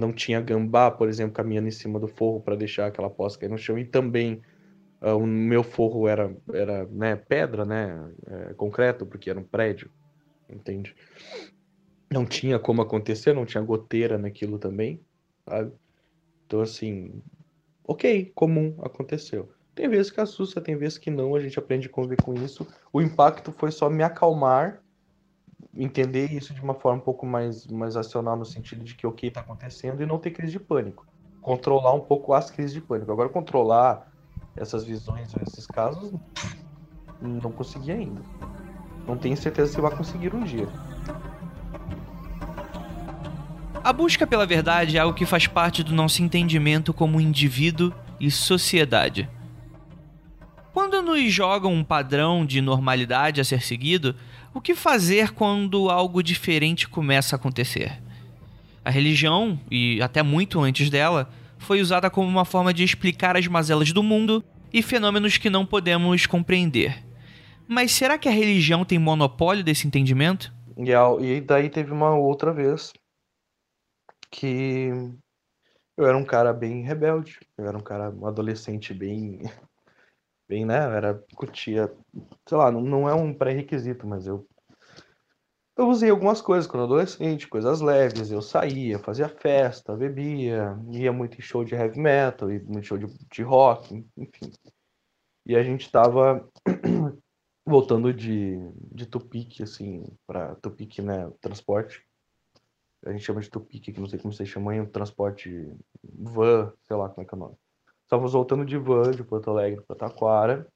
não 0.00 0.12
tinha 0.12 0.40
gambá, 0.40 0.90
por 0.90 1.08
exemplo, 1.08 1.32
caminhando 1.32 1.68
em 1.68 1.72
cima 1.72 1.98
do 1.98 2.08
forro 2.08 2.40
para 2.40 2.56
deixar 2.56 2.86
aquela 2.86 3.08
poça 3.08 3.38
cair 3.38 3.48
no 3.48 3.58
chão. 3.58 3.78
E 3.78 3.84
também 3.84 4.42
uh, 5.00 5.16
o 5.16 5.26
meu 5.26 5.62
forro 5.62 6.08
era, 6.08 6.34
era 6.52 6.84
né, 6.86 7.16
pedra, 7.16 7.64
né? 7.64 8.12
É, 8.26 8.54
concreto, 8.54 9.06
porque 9.06 9.30
era 9.30 9.38
um 9.38 9.44
prédio. 9.44 9.90
Entende? 10.48 10.94
Não 12.10 12.26
tinha 12.26 12.58
como 12.58 12.82
acontecer, 12.82 13.32
não 13.32 13.46
tinha 13.46 13.62
goteira 13.62 14.18
naquilo 14.18 14.58
também, 14.58 15.00
sabe? 15.48 15.72
Então, 16.44 16.60
assim, 16.60 17.22
ok, 17.84 18.32
comum, 18.34 18.74
aconteceu. 18.82 19.48
Tem 19.80 19.88
vezes 19.88 20.12
que 20.12 20.20
assusta, 20.20 20.60
tem 20.60 20.76
vezes 20.76 20.98
que 20.98 21.10
não, 21.10 21.34
a 21.34 21.40
gente 21.40 21.58
aprende 21.58 21.86
a 21.86 21.90
conviver 21.90 22.22
com 22.22 22.34
isso. 22.34 22.66
O 22.92 23.00
impacto 23.00 23.50
foi 23.56 23.72
só 23.72 23.88
me 23.88 24.02
acalmar, 24.02 24.82
entender 25.74 26.30
isso 26.34 26.52
de 26.52 26.60
uma 26.60 26.74
forma 26.74 26.98
um 26.98 27.02
pouco 27.02 27.24
mais, 27.24 27.66
mais 27.66 27.96
racional, 27.96 28.36
no 28.36 28.44
sentido 28.44 28.84
de 28.84 28.94
que 28.94 29.06
ok, 29.06 29.30
está 29.30 29.40
acontecendo, 29.40 30.02
e 30.02 30.04
não 30.04 30.18
ter 30.18 30.32
crise 30.32 30.52
de 30.52 30.60
pânico. 30.60 31.06
Controlar 31.40 31.94
um 31.94 32.00
pouco 32.00 32.34
as 32.34 32.50
crises 32.50 32.74
de 32.74 32.82
pânico. 32.82 33.10
Agora, 33.10 33.30
controlar 33.30 34.12
essas 34.54 34.84
visões, 34.84 35.32
esses 35.48 35.66
casos, 35.66 36.12
não 37.18 37.50
consegui 37.50 37.92
ainda. 37.92 38.20
Não 39.06 39.16
tenho 39.16 39.34
certeza 39.34 39.72
se 39.72 39.80
vai 39.80 39.96
conseguir 39.96 40.34
um 40.34 40.44
dia. 40.44 40.68
A 43.82 43.94
busca 43.94 44.26
pela 44.26 44.44
verdade 44.44 44.98
é 44.98 45.00
algo 45.00 45.16
que 45.16 45.24
faz 45.24 45.46
parte 45.46 45.82
do 45.82 45.94
nosso 45.94 46.22
entendimento 46.22 46.92
como 46.92 47.18
indivíduo 47.18 47.94
e 48.20 48.30
sociedade. 48.30 49.39
Quando 50.72 51.02
nos 51.02 51.32
jogam 51.32 51.72
um 51.72 51.82
padrão 51.82 52.46
de 52.46 52.60
normalidade 52.60 53.40
a 53.40 53.44
ser 53.44 53.60
seguido, 53.60 54.14
o 54.54 54.60
que 54.60 54.74
fazer 54.74 55.32
quando 55.32 55.90
algo 55.90 56.22
diferente 56.22 56.88
começa 56.88 57.34
a 57.34 57.38
acontecer? 57.38 58.00
A 58.84 58.90
religião, 58.90 59.58
e 59.70 60.00
até 60.00 60.22
muito 60.22 60.60
antes 60.60 60.88
dela, 60.88 61.28
foi 61.58 61.80
usada 61.80 62.08
como 62.08 62.28
uma 62.28 62.44
forma 62.44 62.72
de 62.72 62.84
explicar 62.84 63.36
as 63.36 63.46
mazelas 63.46 63.92
do 63.92 64.02
mundo 64.02 64.44
e 64.72 64.80
fenômenos 64.80 65.36
que 65.36 65.50
não 65.50 65.66
podemos 65.66 66.24
compreender. 66.24 67.04
Mas 67.66 67.92
será 67.92 68.16
que 68.16 68.28
a 68.28 68.32
religião 68.32 68.84
tem 68.84 68.98
monopólio 68.98 69.64
desse 69.64 69.86
entendimento? 69.86 70.52
E 70.76 71.40
daí 71.40 71.68
teve 71.68 71.92
uma 71.92 72.16
outra 72.16 72.52
vez 72.52 72.92
que 74.30 74.88
eu 75.96 76.06
era 76.06 76.16
um 76.16 76.24
cara 76.24 76.52
bem 76.52 76.82
rebelde, 76.82 77.38
eu 77.58 77.66
era 77.66 77.76
um 77.76 77.82
cara, 77.82 78.10
um 78.10 78.26
adolescente 78.26 78.94
bem, 78.94 79.42
bem, 80.50 80.64
né, 80.64 80.78
era, 80.96 81.14
curtia, 81.36 81.88
sei 82.44 82.58
lá, 82.58 82.72
não, 82.72 82.80
não 82.80 83.08
é 83.08 83.14
um 83.14 83.32
pré-requisito, 83.32 84.04
mas 84.04 84.26
eu 84.26 84.44
eu 85.76 85.88
usei 85.88 86.10
algumas 86.10 86.42
coisas 86.42 86.66
quando 86.66 86.82
adolescente, 86.82 87.48
coisas 87.48 87.80
leves, 87.80 88.30
eu 88.30 88.42
saía, 88.42 88.98
fazia 88.98 89.28
festa, 89.30 89.96
bebia, 89.96 90.76
ia 90.90 91.10
muito 91.10 91.38
em 91.38 91.40
show 91.40 91.64
de 91.64 91.74
heavy 91.74 91.98
metal, 91.98 92.50
ia 92.50 92.62
muito 92.64 92.84
show 92.84 92.98
de, 92.98 93.06
de 93.06 93.42
rock, 93.42 94.04
enfim. 94.14 94.52
E 95.46 95.56
a 95.56 95.62
gente 95.62 95.90
tava 95.90 96.46
voltando 97.64 98.12
de, 98.12 98.58
de 98.92 99.06
Tupique, 99.06 99.62
assim, 99.62 100.04
para 100.26 100.54
Tupique, 100.56 101.00
né, 101.00 101.30
transporte, 101.40 102.04
a 103.06 103.12
gente 103.12 103.24
chama 103.24 103.40
de 103.40 103.48
Tupic, 103.48 103.84
que 103.84 104.00
não 104.00 104.08
sei 104.08 104.18
como 104.18 104.34
vocês 104.34 104.48
chamam, 104.48 104.82
um 104.82 104.86
transporte 104.86 105.72
van, 106.02 106.74
sei 106.82 106.96
lá 106.96 107.08
como 107.08 107.22
é 107.22 107.24
que 107.24 107.34
é 107.34 107.36
o 107.36 107.40
nome. 107.40 107.56
Estávamos 108.10 108.32
voltando 108.32 108.64
de 108.64 108.76
van 108.76 109.12
de 109.12 109.22
Porto 109.22 109.50
Alegre 109.50 109.82
para 109.82 109.94
Taquara. 109.94 110.66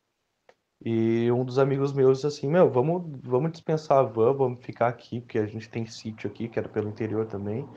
E 0.81 1.29
um 1.33 1.45
dos 1.45 1.59
amigos 1.59 1.93
meus 1.93 2.19
disse 2.19 2.29
assim: 2.29 2.47
Meu, 2.47 2.71
vamos, 2.71 3.11
vamos 3.25 3.51
dispensar 3.51 3.99
a 3.99 4.03
van, 4.05 4.33
vamos 4.33 4.65
ficar 4.65 4.87
aqui, 4.87 5.21
porque 5.21 5.41
a 5.41 5.47
gente 5.47 5.69
tem 5.69 5.85
sítio 5.85 6.31
aqui, 6.31 6.49
que 6.49 6.61
era 6.61 6.69
pelo 6.69 6.89
interior 6.89 7.27
também. 7.27 7.69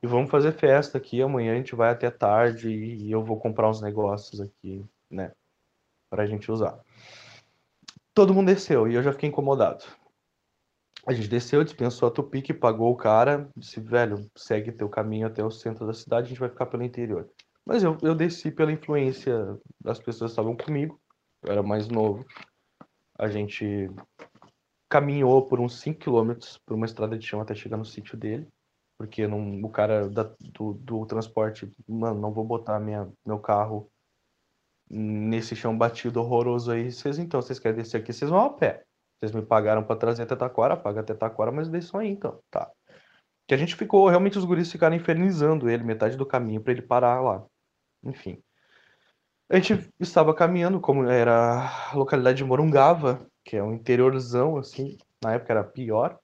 E 0.00 0.06
vamos 0.06 0.30
fazer 0.30 0.52
festa 0.52 0.98
aqui. 0.98 1.20
Amanhã 1.20 1.52
a 1.52 1.56
gente 1.56 1.74
vai 1.74 1.90
até 1.90 2.12
tarde 2.12 2.70
e 2.70 3.10
eu 3.10 3.24
vou 3.24 3.40
comprar 3.40 3.68
uns 3.68 3.82
negócios 3.82 4.40
aqui, 4.40 4.86
né? 5.10 5.32
Pra 6.08 6.24
gente 6.24 6.52
usar. 6.52 6.78
Todo 8.14 8.32
mundo 8.32 8.46
desceu 8.46 8.86
e 8.86 8.94
eu 8.94 9.02
já 9.02 9.10
fiquei 9.10 9.30
incomodado. 9.30 9.84
A 11.04 11.12
gente 11.12 11.26
desceu, 11.26 11.64
dispensou 11.64 12.08
a 12.08 12.12
Tupic, 12.12 12.52
pagou 12.52 12.92
o 12.92 12.96
cara, 12.96 13.50
disse, 13.56 13.80
velho, 13.80 14.30
segue 14.36 14.70
teu 14.70 14.88
caminho 14.88 15.26
até 15.26 15.44
o 15.44 15.50
centro 15.50 15.88
da 15.88 15.92
cidade, 15.92 16.26
a 16.26 16.28
gente 16.28 16.38
vai 16.38 16.48
ficar 16.48 16.66
pelo 16.66 16.84
interior. 16.84 17.28
Mas 17.64 17.82
eu, 17.82 17.96
eu 18.02 18.14
desci 18.14 18.50
pela 18.50 18.72
influência 18.72 19.58
das 19.80 19.98
pessoas 19.98 20.30
que 20.30 20.32
estavam 20.32 20.56
comigo, 20.56 21.00
eu 21.42 21.52
era 21.52 21.62
mais 21.62 21.88
novo. 21.88 22.24
A 23.18 23.28
gente 23.28 23.88
caminhou 24.88 25.46
por 25.46 25.60
uns 25.60 25.80
5 25.80 25.98
quilômetros 25.98 26.58
por 26.66 26.74
uma 26.74 26.86
estrada 26.86 27.16
de 27.16 27.26
chão 27.26 27.40
até 27.40 27.54
chegar 27.54 27.76
no 27.76 27.84
sítio 27.84 28.16
dele, 28.16 28.46
porque 28.98 29.26
não, 29.26 29.62
o 29.62 29.70
cara 29.70 30.08
da, 30.08 30.24
do, 30.40 30.74
do 30.74 31.06
transporte, 31.06 31.70
mano, 31.88 32.20
não 32.20 32.32
vou 32.32 32.44
botar 32.44 32.78
minha, 32.78 33.10
meu 33.24 33.38
carro 33.38 33.90
nesse 34.90 35.56
chão 35.56 35.76
batido 35.76 36.20
horroroso 36.20 36.70
aí. 36.70 36.92
Vocês 36.92 37.18
então, 37.18 37.40
vocês 37.40 37.58
querem 37.58 37.78
descer 37.78 37.98
aqui, 37.98 38.12
vocês 38.12 38.30
vão 38.30 38.40
a 38.40 38.50
pé. 38.50 38.84
Vocês 39.18 39.32
me 39.32 39.40
pagaram 39.40 39.82
para 39.82 39.96
trazer 39.96 40.24
até 40.24 40.36
Taquara, 40.36 40.76
paga 40.76 41.00
até 41.00 41.14
Taquara, 41.14 41.52
mas 41.52 41.68
deixam 41.68 42.00
aí 42.00 42.10
então, 42.10 42.40
tá. 42.50 42.70
Que 43.46 43.54
a 43.54 43.56
gente 43.56 43.74
ficou, 43.74 44.08
realmente 44.08 44.36
os 44.36 44.44
guris 44.44 44.70
ficaram 44.70 44.96
infernizando 44.96 45.70
ele 45.70 45.84
metade 45.84 46.16
do 46.16 46.26
caminho 46.26 46.60
para 46.60 46.72
ele 46.72 46.82
parar 46.82 47.20
lá. 47.20 47.46
Enfim. 48.04 48.42
A 49.48 49.58
gente 49.58 49.90
estava 50.00 50.34
caminhando, 50.34 50.80
como 50.80 51.04
era 51.04 51.90
a 51.90 51.94
localidade 51.94 52.38
de 52.38 52.44
Morungava, 52.44 53.26
que 53.44 53.56
é 53.56 53.62
um 53.62 53.74
interiorzão, 53.74 54.56
assim, 54.56 54.96
na 55.22 55.34
época 55.34 55.52
era 55.52 55.64
pior. 55.64 56.18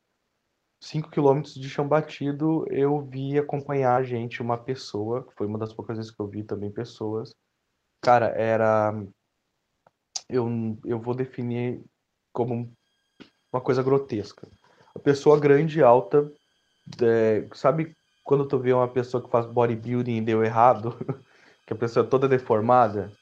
5 0.81 1.11
quilômetros 1.11 1.55
de 1.55 1.69
chão 1.69 1.87
batido, 1.87 2.65
eu 2.71 3.01
vi 3.05 3.39
acompanhar 3.39 3.97
a 3.97 4.03
gente 4.03 4.41
uma 4.41 4.57
pessoa, 4.57 5.25
que 5.25 5.35
foi 5.35 5.47
uma 5.47 5.59
das 5.59 5.73
poucas 5.73 5.97
vezes 5.97 6.13
que 6.13 6.21
eu 6.21 6.29
vi 6.29 6.45
também 6.45 6.71
pessoas. 6.71 7.35
Cara, 8.01 8.29
era. 8.29 8.95
Eu, 10.29 10.79
eu 10.85 11.01
vou 11.01 11.15
definir 11.15 11.83
como 12.33 12.73
uma 13.53 13.61
coisa 13.61 13.83
grotesca. 13.83 14.49
A 14.95 14.99
pessoa 14.99 15.39
grande, 15.41 15.83
alta, 15.83 16.31
é, 17.03 17.49
sabe 17.55 17.95
quando 18.25 18.47
tu 18.47 18.59
vê 18.59 18.73
uma 18.73 18.89
pessoa 18.89 19.23
que 19.23 19.31
faz 19.31 19.47
bodybuilding 19.47 20.17
e 20.19 20.23
deu 20.23 20.45
errado? 20.45 20.95
que 21.69 21.75
a 21.75 21.77
pessoa 21.77 22.05
é 22.05 22.09
toda 22.09 22.27
deformada? 22.27 23.13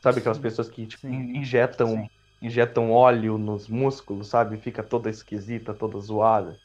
Sabe 0.00 0.18
aquelas 0.18 0.36
Sim. 0.36 0.42
pessoas 0.42 0.68
que 0.68 0.84
tipo, 0.86 1.06
injetam, 1.06 1.88
Sim. 1.88 2.08
injetam 2.42 2.90
óleo 2.90 3.38
nos 3.38 3.68
músculos, 3.68 4.26
sabe? 4.26 4.56
Fica 4.56 4.82
toda 4.82 5.08
esquisita, 5.08 5.72
toda 5.72 6.00
zoada. 6.00 6.58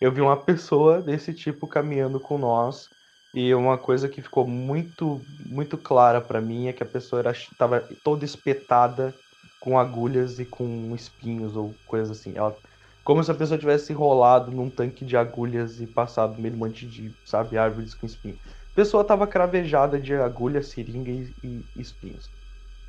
Eu 0.00 0.10
vi 0.10 0.22
uma 0.22 0.38
pessoa 0.38 1.02
desse 1.02 1.34
tipo 1.34 1.66
caminhando 1.66 2.18
com 2.18 2.38
nós 2.38 2.88
e 3.34 3.54
uma 3.54 3.76
coisa 3.76 4.08
que 4.08 4.22
ficou 4.22 4.48
muito 4.48 5.20
muito 5.46 5.76
clara 5.76 6.18
para 6.18 6.40
mim 6.40 6.68
é 6.68 6.72
que 6.72 6.82
a 6.82 6.86
pessoa 6.86 7.22
estava 7.30 7.86
toda 8.02 8.24
espetada 8.24 9.14
com 9.60 9.78
agulhas 9.78 10.38
e 10.38 10.46
com 10.46 10.94
espinhos 10.94 11.54
ou 11.56 11.74
coisas 11.86 12.18
assim. 12.18 12.32
Ela, 12.34 12.56
como 13.04 13.22
se 13.22 13.30
a 13.30 13.34
pessoa 13.34 13.58
tivesse 13.58 13.92
enrolado 13.92 14.50
num 14.50 14.70
tanque 14.70 15.04
de 15.04 15.14
agulhas 15.14 15.78
e 15.78 15.86
passado 15.86 16.40
meio 16.40 16.54
um 16.54 16.58
monte 16.58 16.86
de, 16.88 17.14
sabe, 17.26 17.58
árvores 17.58 17.92
com 17.94 18.06
espinhos. 18.06 18.40
Pessoa 18.80 19.04
tava 19.04 19.26
cravejada 19.26 20.00
de 20.00 20.14
agulha, 20.14 20.62
seringa 20.62 21.10
e, 21.10 21.30
e 21.44 21.62
espinhos. 21.76 22.30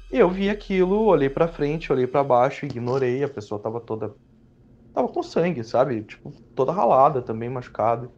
Eu 0.09 0.29
vi 0.29 0.49
aquilo, 0.49 1.03
olhei 1.03 1.29
para 1.29 1.49
frente, 1.49 1.91
olhei 1.91 2.07
para 2.07 2.23
baixo, 2.23 2.65
ignorei, 2.65 3.21
a 3.25 3.27
pessoa 3.27 3.59
tava 3.59 3.81
toda 3.81 4.15
tava 4.93 5.09
com 5.09 5.21
sangue, 5.21 5.65
sabe? 5.65 6.01
Tipo, 6.03 6.31
toda 6.55 6.71
ralada 6.71 7.21
também, 7.21 7.49
machucada. 7.49 8.09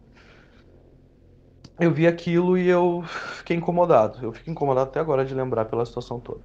Eu 1.79 1.91
vi 1.91 2.05
aquilo 2.05 2.59
e 2.59 2.67
eu 2.67 3.01
fiquei 3.37 3.57
incomodado. 3.57 4.23
Eu 4.23 4.31
fico 4.31 4.51
incomodado 4.51 4.91
até 4.91 4.99
agora 4.99 5.25
de 5.25 5.33
lembrar 5.33 5.65
pela 5.65 5.83
situação 5.83 6.19
toda. 6.19 6.41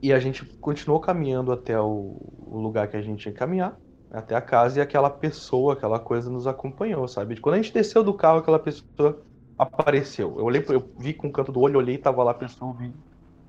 E 0.00 0.12
a 0.12 0.20
gente 0.20 0.44
continuou 0.60 1.00
caminhando 1.00 1.50
até 1.50 1.76
o, 1.80 2.18
o 2.46 2.56
lugar 2.56 2.86
que 2.86 2.96
a 2.96 3.02
gente 3.02 3.28
que 3.28 3.36
caminhar, 3.36 3.76
até 4.12 4.36
a 4.36 4.40
casa, 4.40 4.78
e 4.78 4.80
aquela 4.80 5.10
pessoa, 5.10 5.72
aquela 5.72 5.98
coisa 5.98 6.30
nos 6.30 6.46
acompanhou, 6.46 7.08
sabe? 7.08 7.40
Quando 7.40 7.56
a 7.56 7.58
gente 7.60 7.74
desceu 7.74 8.04
do 8.04 8.14
carro, 8.14 8.38
aquela 8.38 8.60
pessoa 8.60 9.20
apareceu. 9.58 10.38
Eu 10.38 10.44
olhei, 10.44 10.64
eu 10.68 10.92
vi 10.98 11.14
com 11.14 11.28
o 11.28 11.32
canto 11.32 11.52
do 11.52 11.60
olho, 11.60 11.78
olhei, 11.78 11.98
tava 11.98 12.22
lá 12.24 12.32
a 12.32 12.34
pessoa, 12.34 12.76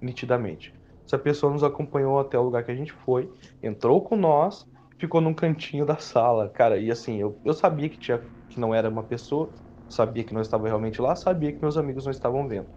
nitidamente. 0.02 0.74
Essa 1.08 1.20
pessoa 1.20 1.52
nos 1.52 1.64
acompanhou 1.64 2.20
até 2.20 2.38
o 2.40 2.44
lugar 2.44 2.64
que 2.66 2.72
a 2.72 2.76
gente 2.76 2.94
foi, 2.94 3.32
entrou 3.62 4.04
com 4.04 4.16
nós, 4.16 4.66
ficou 5.00 5.22
num 5.22 5.34
cantinho 5.34 5.86
da 5.86 5.98
sala, 5.98 6.50
cara. 6.50 6.80
E 6.80 6.92
assim, 6.92 7.18
eu, 7.20 7.40
eu 7.44 7.54
sabia 7.54 7.90
que 7.90 7.98
tinha 8.00 8.20
que 8.50 8.60
não 8.60 8.74
era 8.76 8.90
uma 8.90 9.04
pessoa, 9.08 9.54
sabia 9.90 10.24
que 10.24 10.34
não 10.34 10.42
estava 10.42 10.68
realmente 10.68 11.02
lá, 11.02 11.16
sabia 11.16 11.52
que 11.54 11.62
meus 11.62 11.78
amigos 11.78 12.06
não 12.06 12.12
estavam 12.12 12.48
vendo. 12.48 12.70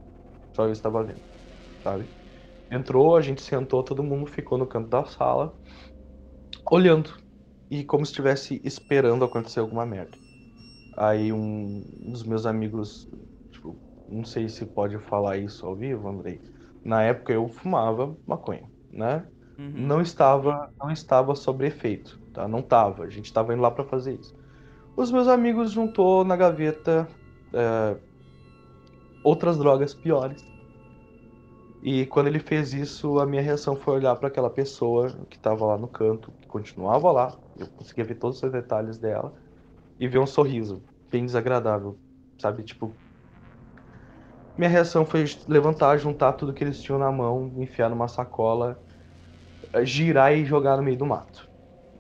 Só 0.57 0.65
eu 0.67 0.73
estava 0.73 1.05
vendo, 1.05 1.23
sabe? 1.83 2.11
Entrou, 2.71 3.17
a 3.17 3.23
gente 3.23 3.43
sentou, 3.43 3.83
todo 3.85 4.03
mundo 4.05 4.27
ficou 4.31 4.59
no 4.59 4.67
canto 4.69 4.89
da 4.89 5.05
sala. 5.07 5.57
olhando 6.71 7.17
e 7.71 7.83
como 7.85 8.05
se 8.05 8.13
estivesse 8.13 8.61
esperando 8.65 9.25
acontecer 9.25 9.61
alguma 9.61 9.87
merda. 9.87 10.19
Aí 10.97 11.31
um 11.31 11.85
dos 12.01 12.23
meus 12.23 12.47
amigos, 12.47 13.07
tipo, 13.51 13.77
não 14.09 14.25
sei 14.25 14.49
se 14.49 14.65
pode 14.65 14.99
falar 14.99 15.37
isso 15.37 15.67
ao 15.67 15.77
vivo, 15.77 16.09
Andrei. 16.09 16.41
Na 16.83 17.03
época 17.03 17.33
eu 17.33 17.49
fumava 17.49 18.17
maconha, 18.27 18.65
né? 18.91 19.27
Uhum. 19.59 19.73
Não 19.75 20.01
estava, 20.01 20.73
não 20.79 20.91
estava 20.91 21.35
sobre 21.35 21.67
efeito, 21.67 22.19
tá? 22.33 22.49
Não 22.49 22.63
tava. 22.63 23.05
A 23.05 23.11
gente 23.11 23.27
estava 23.27 23.53
indo 23.53 23.61
lá 23.61 23.71
para 23.71 23.85
fazer 23.85 24.15
isso. 24.15 24.35
Os 24.97 25.13
meus 25.13 25.29
amigos 25.29 25.73
juntou 25.73 26.25
na 26.25 26.37
gaveta 26.37 27.07
é, 27.53 27.97
outras 29.23 29.59
drogas 29.59 29.93
piores. 29.93 30.47
E 31.83 32.07
quando 32.07 32.29
ele 32.29 32.39
fez 32.39 32.73
isso, 32.73 33.19
a 33.19 33.27
minha 33.27 33.43
reação 33.43 33.77
foi 33.77 33.97
olhar 33.97 34.17
para 34.17 34.29
aquela 34.29 34.49
pessoa 34.49 35.11
que 35.29 35.37
estava 35.37 35.67
lá 35.67 35.77
no 35.77 35.87
canto, 35.87 36.33
que 36.41 36.49
continuava 36.49 37.13
lá. 37.13 37.37
Eu 37.59 37.67
conseguia 37.69 38.05
ver 38.05 38.15
todos 38.15 38.43
os 38.43 38.51
detalhes 38.51 38.97
dela 38.97 39.35
e 39.99 40.09
ver 40.09 40.19
um 40.19 40.27
sorriso 40.27 40.85
bem 41.11 41.25
desagradável, 41.27 42.01
sabe? 42.41 42.63
Tipo, 42.65 43.01
minha 44.57 44.71
reação 44.71 45.05
foi 45.05 45.25
levantar, 45.49 45.99
juntar 45.99 46.33
tudo 46.35 46.53
que 46.55 46.65
eles 46.65 46.81
tinham 46.83 46.99
na 46.99 47.13
mão, 47.13 47.53
enfiar 47.63 47.91
numa 47.91 48.09
sacola, 48.09 48.83
eh, 49.73 49.85
girar 49.85 50.33
e 50.33 50.45
jogar 50.45 50.77
no 50.77 50.83
meio 50.83 50.97
do 50.99 51.07
mato. 51.07 51.49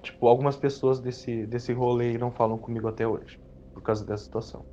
Tipo, 0.02 0.26
algumas 0.28 0.56
pessoas 0.56 1.00
desse, 1.00 1.46
desse 1.46 1.72
rolê 1.72 2.18
não 2.18 2.32
falam 2.32 2.59
comigo 2.59 2.88
até 2.88 3.06
hoje, 3.06 3.38
por 3.74 3.82
causa 3.82 4.04
dessa 4.04 4.24
situação. 4.24 4.66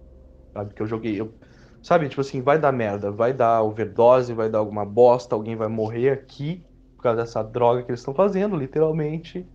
Sabe? 0.54 0.74
Que 0.74 0.82
eu 0.82 0.88
joguei. 0.88 1.20
Eu, 1.20 1.38
sabe, 1.82 2.10
tipo 2.10 2.22
assim, 2.22 2.42
vai 2.42 2.60
dar 2.60 2.72
merda, 2.72 3.12
vai 3.12 3.34
dar 3.34 3.64
overdose, 3.64 4.34
vai 4.34 4.50
dar 4.50 4.60
alguma 4.60 4.86
bosta, 4.86 5.36
alguém 5.36 5.56
vai 5.56 5.68
morrer 5.68 6.12
aqui 6.12 6.66
por 6.98 7.04
causa 7.04 7.22
dessa 7.24 7.44
droga 7.44 7.84
que 7.84 7.92
eles 7.92 8.02
estão 8.02 8.16
fazendo, 8.16 8.56
literalmente. 8.58 9.52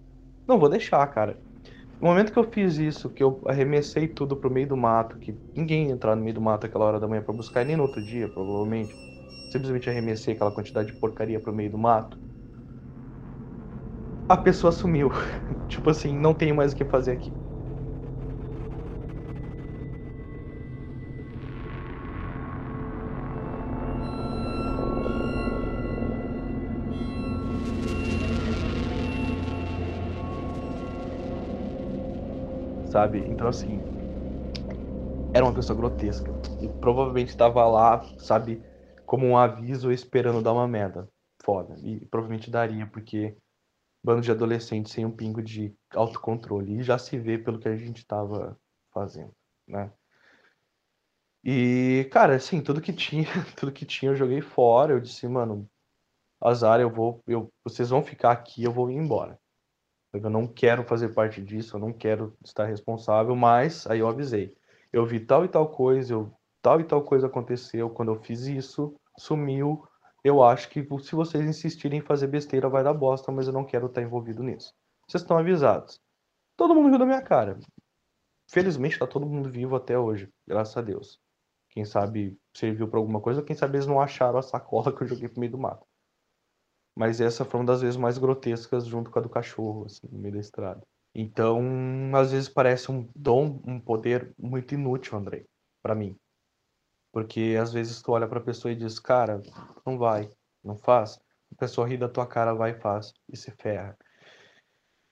Não 0.46 0.58
vou 0.58 0.68
deixar, 0.68 1.06
cara. 1.08 1.42
No 2.00 2.08
momento 2.08 2.32
que 2.32 2.38
eu 2.38 2.44
fiz 2.52 2.76
isso, 2.78 3.10
que 3.10 3.22
eu 3.22 3.40
arremessei 3.46 4.06
tudo 4.08 4.36
pro 4.36 4.50
meio 4.50 4.68
do 4.68 4.76
mato, 4.76 5.18
que 5.18 5.38
ninguém 5.54 5.86
ia 5.88 5.92
entrar 5.92 6.14
no 6.16 6.22
meio 6.22 6.34
do 6.34 6.40
mato 6.40 6.66
aquela 6.66 6.84
hora 6.84 7.00
da 7.00 7.08
manhã 7.08 7.22
para 7.22 7.34
buscar, 7.34 7.64
nem 7.64 7.76
no 7.76 7.82
outro 7.84 8.02
dia, 8.02 8.28
provavelmente. 8.28 8.96
Simplesmente 9.50 9.90
arremessei 9.90 10.34
aquela 10.34 10.52
quantidade 10.52 10.88
de 10.92 10.98
porcaria 10.98 11.40
pro 11.40 11.52
meio 11.54 11.70
do 11.70 11.78
mato. 11.78 12.18
A 14.28 14.36
pessoa 14.36 14.72
sumiu. 14.72 15.10
tipo 15.68 15.90
assim, 15.90 16.16
não 16.16 16.34
tenho 16.34 16.54
mais 16.54 16.72
o 16.72 16.76
que 16.76 16.84
fazer 16.84 17.12
aqui. 17.12 17.38
Sabe? 32.90 33.24
Então, 33.28 33.48
assim, 33.48 33.82
era 35.32 35.44
uma 35.44 35.54
pessoa 35.54 35.76
grotesca. 35.76 36.34
E 36.60 36.68
provavelmente 36.68 37.28
estava 37.30 37.66
lá, 37.66 38.02
sabe, 38.18 38.64
como 39.06 39.26
um 39.26 39.36
aviso 39.36 39.92
esperando 39.92 40.42
dar 40.42 40.52
uma 40.52 40.68
merda. 40.68 41.08
Foda. 41.42 41.76
E 41.82 42.04
provavelmente 42.06 42.50
daria, 42.50 42.86
porque 42.86 43.36
bando 44.02 44.22
de 44.22 44.30
adolescentes 44.30 44.92
sem 44.92 45.06
um 45.06 45.10
pingo 45.10 45.42
de 45.42 45.74
autocontrole. 45.94 46.78
E 46.78 46.82
já 46.82 46.98
se 46.98 47.18
vê 47.18 47.38
pelo 47.38 47.58
que 47.58 47.68
a 47.68 47.76
gente 47.76 47.98
estava 47.98 48.58
fazendo, 48.92 49.32
né? 49.66 49.92
E, 51.44 52.08
cara, 52.12 52.36
assim, 52.36 52.60
tudo 52.62 52.80
que 52.80 52.92
tinha, 52.92 53.24
tudo 53.56 53.72
que 53.72 53.86
tinha 53.86 54.10
eu 54.10 54.16
joguei 54.16 54.40
fora. 54.40 54.92
Eu 54.92 55.00
disse, 55.00 55.26
mano, 55.28 55.68
azar, 56.40 56.80
eu 56.80 56.90
vou, 56.90 57.22
eu, 57.26 57.52
vocês 57.64 57.90
vão 57.90 58.04
ficar 58.04 58.32
aqui, 58.32 58.64
eu 58.64 58.72
vou 58.72 58.90
ir 58.90 58.96
embora. 58.96 59.38
Eu 60.12 60.30
não 60.30 60.46
quero 60.46 60.84
fazer 60.84 61.10
parte 61.10 61.42
disso, 61.42 61.76
eu 61.76 61.80
não 61.80 61.92
quero 61.92 62.36
estar 62.42 62.64
responsável, 62.64 63.36
mas 63.36 63.86
aí 63.86 64.00
eu 64.00 64.08
avisei. 64.08 64.56
Eu 64.92 65.04
vi 65.04 65.20
tal 65.20 65.44
e 65.44 65.48
tal 65.48 65.68
coisa, 65.68 66.14
eu, 66.14 66.32
tal 66.62 66.80
e 66.80 66.84
tal 66.84 67.02
coisa 67.02 67.26
aconteceu, 67.26 67.90
quando 67.90 68.12
eu 68.12 68.22
fiz 68.22 68.46
isso, 68.46 68.94
sumiu. 69.18 69.86
Eu 70.24 70.42
acho 70.42 70.68
que 70.70 70.86
se 71.00 71.14
vocês 71.14 71.44
insistirem 71.44 71.98
em 72.00 72.02
fazer 72.02 72.26
besteira 72.26 72.68
vai 72.68 72.82
dar 72.82 72.94
bosta, 72.94 73.30
mas 73.30 73.46
eu 73.46 73.52
não 73.52 73.64
quero 73.64 73.86
estar 73.86 74.02
envolvido 74.02 74.42
nisso. 74.42 74.74
Vocês 75.06 75.22
estão 75.22 75.38
avisados. 75.38 76.00
Todo 76.56 76.74
mundo 76.74 76.88
riu 76.88 76.98
da 76.98 77.06
minha 77.06 77.22
cara. 77.22 77.58
Felizmente 78.50 78.98
tá 78.98 79.06
todo 79.06 79.26
mundo 79.26 79.50
vivo 79.50 79.76
até 79.76 79.98
hoje, 79.98 80.28
graças 80.46 80.76
a 80.76 80.80
Deus. 80.80 81.20
Quem 81.68 81.84
sabe 81.84 82.36
serviu 82.54 82.88
para 82.88 82.98
alguma 82.98 83.20
coisa, 83.20 83.42
quem 83.42 83.54
sabe 83.54 83.76
eles 83.76 83.86
não 83.86 84.00
acharam 84.00 84.38
a 84.38 84.42
sacola 84.42 84.90
que 84.96 85.02
eu 85.02 85.06
joguei 85.06 85.28
pro 85.28 85.40
meio 85.40 85.52
do 85.52 85.58
mato. 85.58 85.86
Mas 86.98 87.20
essa 87.20 87.44
foi 87.44 87.60
uma 87.60 87.66
das 87.66 87.80
vezes 87.80 87.96
mais 87.96 88.18
grotescas 88.18 88.84
junto 88.84 89.08
com 89.08 89.20
a 89.20 89.22
do 89.22 89.28
cachorro, 89.28 89.84
assim, 89.84 90.08
no 90.10 90.18
meio 90.18 90.34
da 90.34 90.40
estrada. 90.40 90.82
Então, 91.14 91.62
às 92.12 92.32
vezes 92.32 92.48
parece 92.48 92.90
um 92.90 93.08
dom, 93.14 93.62
um 93.64 93.78
poder 93.78 94.34
muito 94.36 94.74
inútil, 94.74 95.16
Andrei, 95.16 95.46
para 95.80 95.94
mim. 95.94 96.18
Porque 97.12 97.56
às 97.56 97.72
vezes 97.72 98.02
tu 98.02 98.10
olha 98.10 98.26
pra 98.26 98.40
pessoa 98.40 98.72
e 98.72 98.76
diz, 98.76 98.98
cara, 98.98 99.40
não 99.86 99.96
vai, 99.96 100.28
não 100.62 100.76
faz. 100.76 101.20
A 101.52 101.54
pessoa 101.54 101.86
ri 101.86 101.96
da 101.96 102.08
tua 102.08 102.26
cara, 102.26 102.52
vai 102.52 102.72
e 102.72 102.80
faz, 102.80 103.14
e 103.28 103.36
se 103.36 103.52
ferra. 103.52 103.96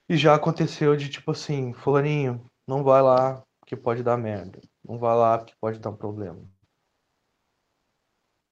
E 0.08 0.16
já 0.16 0.34
aconteceu 0.34 0.96
de 0.96 1.08
tipo 1.08 1.30
assim, 1.30 1.72
fulaninho, 1.72 2.50
não 2.66 2.82
vai 2.82 3.00
lá, 3.00 3.44
que 3.64 3.76
pode 3.76 4.02
dar 4.02 4.16
merda. 4.16 4.60
Não 4.84 4.98
vai 4.98 5.14
lá, 5.14 5.44
que 5.44 5.54
pode 5.60 5.78
dar 5.78 5.90
um 5.90 5.96
problema. 5.96 6.44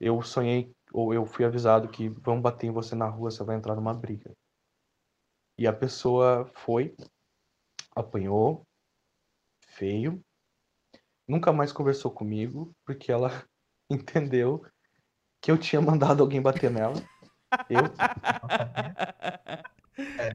Eu 0.01 0.23
sonhei 0.23 0.73
ou 0.94 1.12
eu 1.12 1.26
fui 1.26 1.44
avisado 1.44 1.88
que 1.88 2.09
vão 2.09 2.40
bater 2.40 2.68
em 2.68 2.70
você 2.70 2.94
na 2.94 3.09
rua, 3.09 3.28
você 3.28 3.42
vai 3.42 3.57
entrar 3.57 3.74
numa 3.74 3.92
briga. 3.92 4.33
E 5.59 5.66
a 5.66 5.72
pessoa 5.72 6.48
foi, 6.54 6.94
apanhou, 7.96 8.64
feio, 9.70 10.24
nunca 11.26 11.52
mais 11.52 11.72
conversou 11.72 12.12
comigo, 12.12 12.72
porque 12.87 13.11
ela 13.11 13.44
entendeu 13.90 14.64
que 15.42 15.50
eu 15.50 15.59
tinha 15.59 15.83
mandado 15.83 16.22
alguém 16.22 16.40
bater 16.40 16.70
nela. 16.70 16.94
Eu. 17.68 17.87
é, 19.98 20.30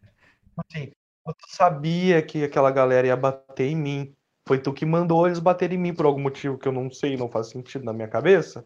assim, 0.57 0.91
eu 1.25 1.33
sabia 1.47 2.21
que 2.21 2.43
aquela 2.43 2.69
galera 2.69 3.07
ia 3.07 3.15
bater 3.15 3.67
em 3.67 3.77
mim. 3.77 4.13
Foi 4.45 4.61
tu 4.61 4.73
que 4.73 4.85
mandou 4.85 5.25
eles 5.25 5.39
baterem 5.39 5.77
em 5.77 5.81
mim 5.81 5.93
por 5.93 6.05
algum 6.05 6.21
motivo 6.21 6.57
que 6.57 6.67
eu 6.67 6.73
não 6.73 6.91
sei, 6.91 7.15
não 7.15 7.31
faz 7.31 7.47
sentido 7.47 7.85
na 7.85 7.93
minha 7.93 8.09
cabeça 8.09 8.65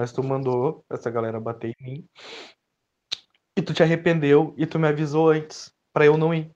mas 0.00 0.12
tu 0.12 0.22
mandou 0.22 0.82
essa 0.88 1.10
galera 1.10 1.38
bater 1.38 1.74
em 1.78 1.84
mim. 1.84 2.08
E 3.54 3.60
tu 3.60 3.74
te 3.74 3.82
arrependeu 3.82 4.54
e 4.56 4.64
tu 4.64 4.78
me 4.78 4.88
avisou 4.88 5.28
antes 5.28 5.70
para 5.92 6.06
eu 6.06 6.16
não 6.16 6.32
ir. 6.32 6.50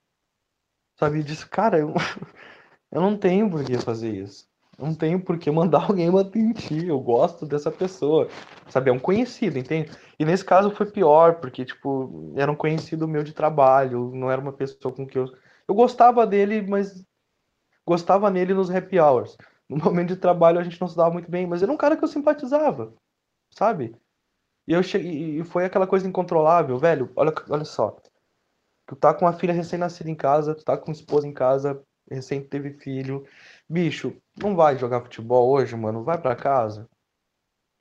Sabe? 0.99 1.19
E 1.19 1.23
disse, 1.23 1.47
cara, 1.47 1.79
eu, 1.79 1.93
eu 2.91 3.03
não 3.03 3.19
tenho 3.19 3.51
por 3.51 3.63
que 3.63 3.77
fazer 3.77 4.15
isso. 4.15 4.49
Eu 4.79 4.87
não 4.87 4.95
tenho 4.95 5.23
por 5.23 5.39
que 5.39 5.51
mandar 5.51 5.85
alguém 5.91 6.11
bater 6.11 6.39
em 6.39 6.55
ti. 6.55 6.87
Eu 6.87 6.99
gosto 6.99 7.45
dessa 7.45 7.71
pessoa. 7.71 8.31
Sabe? 8.71 8.89
É 8.89 8.93
um 8.95 8.99
conhecido, 8.99 9.59
entende? 9.59 9.91
E 10.19 10.25
nesse 10.25 10.43
caso 10.43 10.71
foi 10.71 10.87
pior, 10.87 11.35
porque, 11.35 11.67
tipo, 11.67 12.33
era 12.37 12.51
um 12.51 12.57
conhecido 12.57 13.07
meu 13.07 13.23
de 13.23 13.35
trabalho. 13.35 14.11
Não 14.15 14.31
era 14.31 14.41
uma 14.41 14.55
pessoa 14.55 14.95
com 14.95 15.07
que 15.07 15.19
eu. 15.19 15.27
Eu 15.69 15.75
gostava 15.75 16.27
dele, 16.27 16.63
mas 16.63 17.05
gostava 17.87 18.31
nele 18.31 18.55
nos 18.55 18.71
happy 18.71 18.99
hours. 18.99 19.37
No 19.69 19.77
momento 19.85 20.09
de 20.09 20.17
trabalho 20.17 20.59
a 20.59 20.65
gente 20.65 20.81
não 20.81 20.89
se 20.89 20.97
dava 20.97 21.11
muito 21.11 21.31
bem, 21.31 21.47
mas 21.47 21.63
era 21.63 21.71
um 21.71 21.77
cara 21.77 21.95
que 21.95 22.05
eu 22.05 22.09
simpatizava 22.09 22.95
sabe? 23.55 23.97
E 24.67 24.73
eu 24.73 24.83
cheguei, 24.83 25.41
e 25.41 25.45
foi 25.45 25.65
aquela 25.65 25.87
coisa 25.87 26.07
incontrolável, 26.09 26.79
velho. 26.79 27.13
Olha, 27.17 27.33
olha 27.51 27.65
só. 27.65 27.97
Tu 28.87 28.97
tá 28.97 29.15
com 29.15 29.25
uma 29.25 29.33
filha 29.33 29.53
recém-nascida 29.53 30.11
em 30.11 30.15
casa, 30.15 30.55
tu 30.55 30.65
tá 30.65 30.77
com 30.77 30.93
esposa 30.93 31.27
em 31.27 31.33
casa, 31.33 31.83
recém 32.11 32.43
teve 32.43 32.75
filho. 32.75 33.27
Bicho, 33.69 34.17
não 34.41 34.57
vai 34.57 34.77
jogar 34.79 35.03
futebol 35.03 35.51
hoje, 35.51 35.77
mano. 35.77 36.05
Vai 36.05 36.19
para 36.21 36.37
casa. 36.37 36.89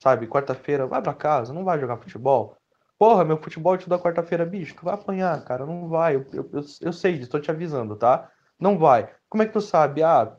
Sabe, 0.02 0.26
quarta-feira, 0.26 0.86
vai 0.86 1.00
para 1.02 1.14
casa, 1.14 1.52
não 1.52 1.64
vai 1.64 1.78
jogar 1.80 1.96
futebol. 1.98 2.56
Porra, 2.98 3.24
meu 3.24 3.38
futebol 3.42 3.76
te 3.76 3.88
dá 3.88 3.98
quarta-feira, 3.98 4.44
bicho, 4.46 4.74
tu 4.76 4.84
vai 4.84 4.94
apanhar, 4.94 5.42
cara, 5.44 5.66
não 5.66 5.88
vai. 5.88 6.16
Eu, 6.16 6.26
eu, 6.32 6.50
eu, 6.52 6.64
eu 6.80 6.92
sei 6.92 7.18
disso, 7.18 7.30
tô 7.30 7.40
te 7.40 7.50
avisando, 7.50 7.96
tá? 7.96 8.30
Não 8.58 8.78
vai. 8.78 9.12
Como 9.28 9.42
é 9.42 9.46
que 9.46 9.52
tu 9.52 9.60
sabe? 9.60 10.02
Ah, 10.02 10.36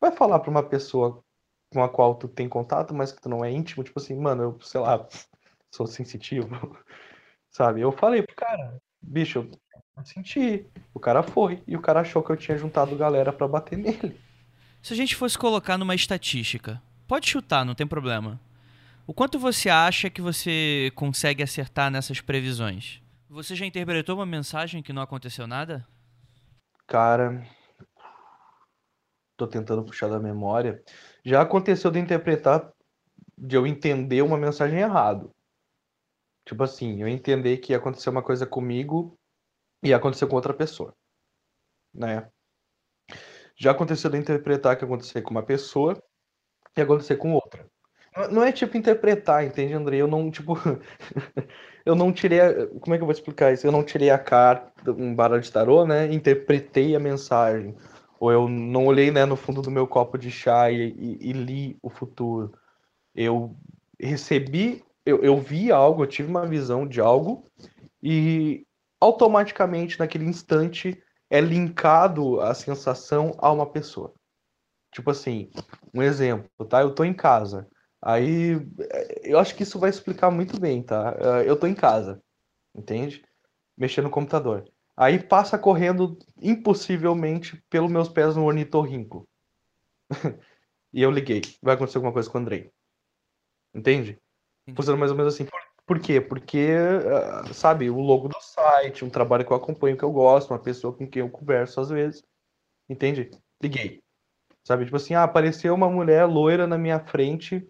vai 0.00 0.10
falar 0.10 0.40
pra 0.40 0.50
uma 0.50 0.62
pessoa 0.62 1.21
com 1.72 1.82
a 1.82 1.88
qual 1.88 2.14
tu 2.14 2.28
tem 2.28 2.48
contato, 2.48 2.94
mas 2.94 3.12
que 3.12 3.22
tu 3.22 3.28
não 3.28 3.44
é 3.44 3.50
íntimo, 3.50 3.82
tipo 3.82 3.98
assim, 3.98 4.14
mano, 4.14 4.42
eu, 4.42 4.60
sei 4.60 4.80
lá, 4.80 5.06
sou 5.70 5.86
sensitivo, 5.86 6.48
sabe? 7.50 7.80
Eu 7.80 7.90
falei 7.90 8.22
pro 8.22 8.36
cara, 8.36 8.76
bicho, 9.00 9.38
eu 9.96 10.04
senti. 10.04 10.66
O 10.92 11.00
cara 11.00 11.22
foi, 11.22 11.62
e 11.66 11.76
o 11.76 11.80
cara 11.80 12.00
achou 12.00 12.22
que 12.22 12.30
eu 12.30 12.36
tinha 12.36 12.58
juntado 12.58 12.96
galera 12.96 13.32
para 13.32 13.48
bater 13.48 13.78
nele. 13.78 14.20
Se 14.82 14.92
a 14.92 14.96
gente 14.96 15.16
fosse 15.16 15.38
colocar 15.38 15.78
numa 15.78 15.94
estatística, 15.94 16.82
pode 17.08 17.28
chutar, 17.28 17.64
não 17.64 17.74
tem 17.74 17.86
problema. 17.86 18.38
O 19.06 19.14
quanto 19.14 19.38
você 19.38 19.68
acha 19.68 20.10
que 20.10 20.20
você 20.20 20.92
consegue 20.94 21.42
acertar 21.42 21.90
nessas 21.90 22.20
previsões? 22.20 23.00
Você 23.28 23.56
já 23.56 23.64
interpretou 23.64 24.16
uma 24.16 24.26
mensagem 24.26 24.82
que 24.82 24.92
não 24.92 25.02
aconteceu 25.02 25.46
nada? 25.46 25.86
Cara, 26.86 27.42
tô 29.36 29.46
tentando 29.46 29.84
puxar 29.84 30.08
da 30.08 30.18
memória. 30.18 30.82
Já 31.24 31.42
aconteceu 31.42 31.90
de 31.90 31.98
interpretar, 31.98 32.72
de 33.36 33.56
eu 33.56 33.66
entender 33.66 34.22
uma 34.22 34.38
mensagem 34.38 34.80
errado. 34.80 35.34
Tipo 36.44 36.64
assim, 36.64 37.00
eu 37.00 37.08
entender 37.08 37.58
que 37.58 37.72
ia 37.72 37.78
acontecer 37.78 38.10
uma 38.10 38.22
coisa 38.22 38.46
comigo 38.46 39.16
e 39.82 39.94
aconteceu 39.94 40.28
com 40.28 40.36
outra 40.36 40.54
pessoa, 40.54 40.94
né? 41.94 42.28
Já 43.56 43.70
aconteceu 43.70 44.10
de 44.10 44.18
interpretar 44.18 44.76
que 44.76 44.84
acontecer 44.84 45.22
com 45.22 45.30
uma 45.30 45.42
pessoa 45.42 46.02
e 46.76 46.80
acontecer 46.80 47.16
com 47.16 47.32
outra. 47.34 47.68
Não 48.30 48.44
é 48.44 48.52
tipo 48.52 48.76
interpretar, 48.76 49.44
entende, 49.44 49.72
André? 49.72 49.96
Eu 49.96 50.06
não, 50.06 50.30
tipo. 50.30 50.54
eu 51.84 51.94
não 51.94 52.12
tirei. 52.12 52.40
A... 52.40 52.66
Como 52.80 52.94
é 52.94 52.98
que 52.98 53.02
eu 53.02 53.06
vou 53.06 53.12
explicar 53.12 53.52
isso? 53.52 53.66
Eu 53.66 53.72
não 53.72 53.82
tirei 53.82 54.10
a 54.10 54.18
carta, 54.18 54.92
um 54.92 55.14
baralho 55.14 55.40
de 55.40 55.50
tarô, 55.50 55.86
né? 55.86 56.12
Interpretei 56.12 56.94
a 56.94 57.00
mensagem. 57.00 57.74
Ou 58.22 58.30
eu 58.30 58.48
não 58.48 58.86
olhei 58.86 59.10
né, 59.10 59.26
no 59.26 59.34
fundo 59.34 59.60
do 59.60 59.68
meu 59.68 59.84
copo 59.84 60.16
de 60.16 60.30
chá 60.30 60.70
e, 60.70 60.92
e, 60.96 61.30
e 61.30 61.32
li 61.32 61.76
o 61.82 61.90
futuro. 61.90 62.56
Eu 63.12 63.56
recebi, 63.98 64.84
eu, 65.04 65.24
eu 65.24 65.36
vi 65.38 65.72
algo, 65.72 66.04
eu 66.04 66.06
tive 66.06 66.28
uma 66.28 66.46
visão 66.46 66.86
de 66.86 67.00
algo 67.00 67.50
e 68.00 68.64
automaticamente 69.00 69.98
naquele 69.98 70.24
instante 70.24 71.02
é 71.28 71.40
linkado 71.40 72.40
a 72.40 72.54
sensação 72.54 73.34
a 73.38 73.50
uma 73.50 73.66
pessoa. 73.66 74.14
Tipo 74.92 75.10
assim, 75.10 75.50
um 75.92 76.00
exemplo, 76.00 76.64
tá? 76.68 76.80
Eu 76.80 76.94
tô 76.94 77.02
em 77.02 77.12
casa. 77.12 77.66
Aí 78.00 78.52
eu 79.24 79.36
acho 79.40 79.56
que 79.56 79.64
isso 79.64 79.80
vai 79.80 79.90
explicar 79.90 80.30
muito 80.30 80.60
bem, 80.60 80.80
tá? 80.80 81.16
Eh, 81.18 81.50
eu 81.50 81.58
tô 81.58 81.66
em 81.66 81.74
casa, 81.74 82.22
entende? 82.72 83.24
Mexendo 83.76 84.04
no 84.04 84.10
computador. 84.12 84.71
Aí 84.96 85.22
passa 85.22 85.58
correndo 85.58 86.18
impossivelmente 86.40 87.62
pelos 87.70 87.90
meus 87.90 88.08
pés 88.08 88.36
no 88.36 88.44
ornitorrinco. 88.44 89.26
e 90.92 91.02
eu 91.02 91.10
liguei. 91.10 91.42
Vai 91.62 91.74
acontecer 91.74 91.98
alguma 91.98 92.12
coisa 92.12 92.30
com 92.30 92.38
o 92.38 92.40
Andrei. 92.40 92.70
Entende? 93.74 94.18
Funciona 94.76 94.98
mais 94.98 95.10
ou 95.10 95.16
menos 95.16 95.34
assim. 95.34 95.46
Por, 95.86 95.98
quê? 95.98 96.20
Porque, 96.20 96.68
uh, 96.76 97.52
sabe, 97.54 97.90
o 97.90 98.00
logo 98.00 98.28
do 98.28 98.40
site, 98.40 99.04
um 99.04 99.10
trabalho 99.10 99.44
que 99.44 99.52
eu 99.52 99.56
acompanho, 99.56 99.96
que 99.96 100.04
eu 100.04 100.12
gosto, 100.12 100.50
uma 100.50 100.58
pessoa 100.58 100.94
com 100.94 101.08
quem 101.08 101.20
eu 101.20 101.30
converso 101.30 101.80
às 101.80 101.88
vezes. 101.88 102.22
Entende? 102.88 103.30
Liguei. 103.62 104.02
Sabe, 104.64 104.84
tipo 104.84 104.96
assim, 104.96 105.14
ah, 105.14 105.24
apareceu 105.24 105.74
uma 105.74 105.90
mulher 105.90 106.24
loira 106.26 106.66
na 106.66 106.78
minha 106.78 107.00
frente 107.00 107.66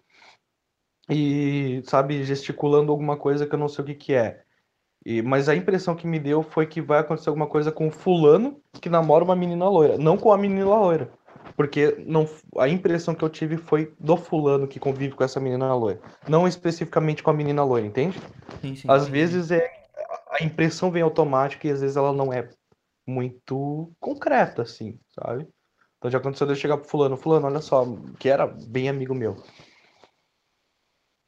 e, 1.09 1.81
sabe, 1.85 2.23
gesticulando 2.23 2.91
alguma 2.91 3.17
coisa 3.17 3.47
que 3.47 3.55
eu 3.55 3.59
não 3.59 3.67
sei 3.67 3.83
o 3.83 3.87
que 3.87 3.95
que 3.95 4.13
é. 4.13 4.43
E, 5.05 5.21
mas 5.21 5.49
a 5.49 5.55
impressão 5.55 5.95
que 5.95 6.07
me 6.07 6.19
deu 6.19 6.43
foi 6.43 6.65
que 6.65 6.81
vai 6.81 6.99
acontecer 6.99 7.29
alguma 7.29 7.47
coisa 7.47 7.71
com 7.71 7.87
o 7.87 7.91
fulano 7.91 8.61
que 8.81 8.89
namora 8.89 9.23
uma 9.23 9.35
menina 9.35 9.67
loira, 9.67 9.97
não 9.97 10.17
com 10.17 10.31
a 10.31 10.37
menina 10.37 10.65
loira. 10.65 11.11
Porque 11.57 12.03
não, 12.07 12.27
a 12.57 12.67
impressão 12.67 13.13
que 13.13 13.23
eu 13.23 13.29
tive 13.29 13.57
foi 13.57 13.93
do 13.99 14.15
fulano 14.15 14.67
que 14.67 14.79
convive 14.79 15.13
com 15.13 15.23
essa 15.23 15.39
menina 15.39 15.73
loira. 15.75 15.99
Não 16.27 16.47
especificamente 16.47 17.21
com 17.21 17.29
a 17.29 17.33
menina 17.33 17.63
loira, 17.63 17.85
entende? 17.85 18.17
Sim, 18.61 18.75
sim, 18.75 18.87
às 18.89 19.03
sim. 19.03 19.11
vezes 19.11 19.51
é 19.51 19.83
a 20.31 20.43
impressão 20.43 20.89
vem 20.89 21.03
automática 21.03 21.67
e 21.67 21.71
às 21.71 21.81
vezes 21.81 21.95
ela 21.95 22.11
não 22.11 22.33
é 22.33 22.49
muito 23.05 23.91
concreta, 23.99 24.61
assim, 24.61 24.97
sabe? 25.09 25.47
Então 25.97 26.09
já 26.09 26.17
aconteceu 26.17 26.47
de 26.47 26.53
eu 26.53 26.57
chegar 26.57 26.77
pro 26.77 26.89
fulano, 26.89 27.17
fulano, 27.17 27.45
olha 27.45 27.61
só, 27.61 27.85
que 28.19 28.29
era 28.29 28.47
bem 28.47 28.89
amigo 28.89 29.13
meu. 29.13 29.35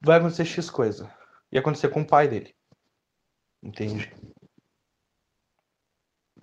Vai 0.01 0.17
acontecer 0.17 0.45
X 0.45 0.69
coisa. 0.69 1.11
E 1.51 1.57
acontecer 1.57 1.89
com 1.89 2.01
o 2.01 2.07
pai 2.07 2.27
dele. 2.27 2.54
Entende? 3.65 4.13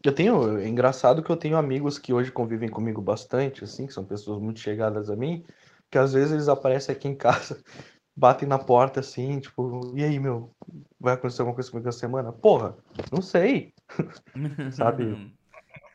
Eu 0.05 0.13
tenho, 0.13 0.59
é 0.59 0.67
engraçado 0.67 1.23
que 1.23 1.31
eu 1.31 1.37
tenho 1.37 1.57
amigos 1.57 1.97
que 1.97 2.13
hoje 2.13 2.33
convivem 2.33 2.69
comigo 2.69 3.01
bastante, 3.01 3.63
assim, 3.63 3.87
que 3.87 3.93
são 3.93 4.05
pessoas 4.05 4.43
muito 4.43 4.59
chegadas 4.59 5.09
a 5.09 5.15
mim, 5.15 5.45
que 5.89 5.97
às 5.97 6.13
vezes 6.13 6.33
eles 6.33 6.49
aparecem 6.49 6.93
aqui 6.93 7.07
em 7.07 7.15
casa, 7.15 7.63
batem 8.17 8.49
na 8.49 8.59
porta 8.59 8.99
assim, 8.99 9.39
tipo, 9.39 9.93
e 9.97 10.03
aí, 10.03 10.19
meu, 10.19 10.51
vai 10.99 11.15
acontecer 11.15 11.43
alguma 11.43 11.55
coisa 11.55 11.71
comigo 11.71 11.89
essa 11.89 12.01
semana? 12.01 12.33
Porra, 12.33 12.77
não 13.13 13.23
sei. 13.23 13.73
sabe? 14.73 15.33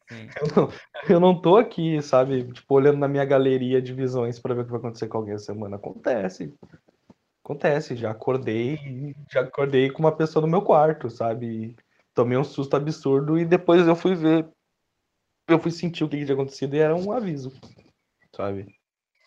Eu 0.09 0.47
não, 0.55 0.69
eu 1.09 1.19
não 1.19 1.41
tô 1.41 1.57
aqui, 1.57 2.01
sabe, 2.01 2.49
tipo, 2.53 2.73
olhando 2.73 2.99
na 2.99 3.09
minha 3.09 3.25
galeria 3.25 3.81
de 3.81 3.93
visões 3.93 4.39
para 4.39 4.55
ver 4.55 4.61
o 4.61 4.65
que 4.65 4.71
vai 4.71 4.79
acontecer 4.79 5.09
com 5.09 5.17
alguém 5.17 5.33
essa 5.33 5.47
semana. 5.47 5.75
Acontece. 5.75 6.53
Acontece, 7.47 7.95
já 7.95 8.11
acordei, 8.11 9.15
já 9.31 9.39
acordei 9.39 9.89
com 9.89 9.99
uma 9.99 10.11
pessoa 10.11 10.45
no 10.45 10.51
meu 10.51 10.61
quarto, 10.61 11.09
sabe? 11.09 11.77
tomei 12.17 12.35
um 12.35 12.43
susto 12.43 12.75
absurdo 12.75 13.37
e 13.37 13.45
depois 13.45 13.87
eu 13.87 13.95
fui 13.95 14.15
ver, 14.15 14.49
eu 15.47 15.59
fui 15.59 15.69
sentir 15.69 16.03
o 16.03 16.09
que 16.09 16.17
tinha 16.17 16.33
acontecido 16.33 16.75
e 16.75 16.79
era 16.79 16.95
um 16.95 17.11
aviso, 17.11 17.53
sabe? 18.35 18.75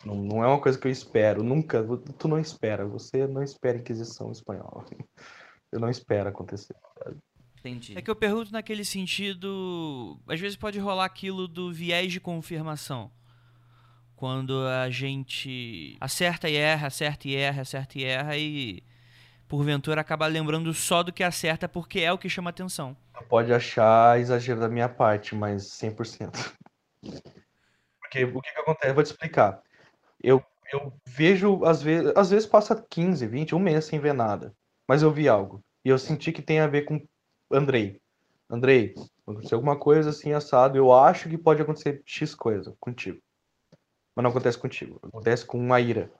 Não, 0.05 0.17
não 0.17 0.43
é 0.43 0.49
uma 0.49 0.61
coisa 0.61 0.77
que 0.77 0.89
eu 0.89 0.91
espero, 0.91 1.45
nunca, 1.45 1.87
tu 2.19 2.27
não 2.27 2.41
espera, 2.41 2.85
você 2.85 3.29
não 3.29 3.45
espera 3.45 3.79
Inquisição 3.79 4.33
espanhola. 4.33 4.85
Eu 5.73 5.79
não 5.79 5.89
espero 5.89 6.29
acontecer, 6.29 6.75
sabe? 6.99 7.17
Entendi. 7.61 7.97
É 7.97 8.03
que 8.03 8.11
eu 8.11 8.17
pergunto 8.17 8.51
naquele 8.51 8.85
sentido, 8.85 10.21
às 10.27 10.41
vezes 10.41 10.57
pode 10.57 10.81
rolar 10.81 11.05
aquilo 11.05 11.47
do 11.47 11.73
viés 11.73 12.11
de 12.11 12.19
confirmação. 12.19 13.13
Quando 14.21 14.67
a 14.67 14.91
gente 14.91 15.97
acerta 15.99 16.47
e 16.47 16.55
erra, 16.55 16.89
acerta 16.89 17.27
e 17.27 17.35
erra, 17.35 17.63
acerta 17.63 17.99
e 17.99 18.05
erra 18.05 18.37
e 18.37 18.83
porventura 19.49 19.99
acaba 20.03 20.27
lembrando 20.27 20.75
só 20.75 21.03
do 21.03 21.11
que 21.11 21.23
acerta 21.23 21.67
porque 21.67 22.01
é 22.01 22.13
o 22.13 22.19
que 22.19 22.29
chama 22.29 22.51
atenção. 22.51 22.95
Pode 23.31 23.51
achar 23.51 24.21
exagero 24.21 24.61
da 24.61 24.69
minha 24.69 24.91
parte, 24.91 25.35
mas 25.35 25.63
100%. 25.71 26.53
Porque 27.99 28.25
o 28.25 28.43
que, 28.43 28.53
que 28.53 28.61
acontece? 28.61 28.89
Eu 28.89 28.95
vou 28.95 29.03
te 29.03 29.07
explicar. 29.07 29.63
Eu, 30.23 30.45
eu 30.71 30.93
vejo, 31.07 31.65
às 31.65 31.81
vezes, 31.81 32.13
às 32.15 32.29
vezes 32.29 32.47
passa 32.47 32.77
15, 32.91 33.27
20, 33.27 33.55
um 33.55 33.59
mês 33.59 33.87
sem 33.87 33.99
ver 33.99 34.13
nada. 34.13 34.53
Mas 34.87 35.01
eu 35.01 35.11
vi 35.11 35.31
algo. 35.31 35.65
E 35.83 35.89
eu 35.89 35.99
senti 35.99 36.31
que 36.31 36.43
tem 36.43 36.61
a 36.61 36.67
ver 36.67 36.83
com 36.83 37.03
Andrei. 37.51 37.99
Andrei, 38.51 38.95
aconteceu 39.23 39.57
alguma 39.57 39.79
coisa 39.79 40.11
assim 40.11 40.35
assado. 40.35 40.77
Eu 40.77 40.93
acho 40.93 41.27
que 41.27 41.39
pode 41.39 41.63
acontecer 41.63 42.03
X 42.05 42.35
coisa 42.35 42.77
contigo. 42.79 43.19
Mas 44.15 44.23
não 44.23 44.31
acontece 44.31 44.59
contigo. 44.59 44.99
Acontece 45.03 45.45
com 45.45 45.59
Maíra 45.59 46.11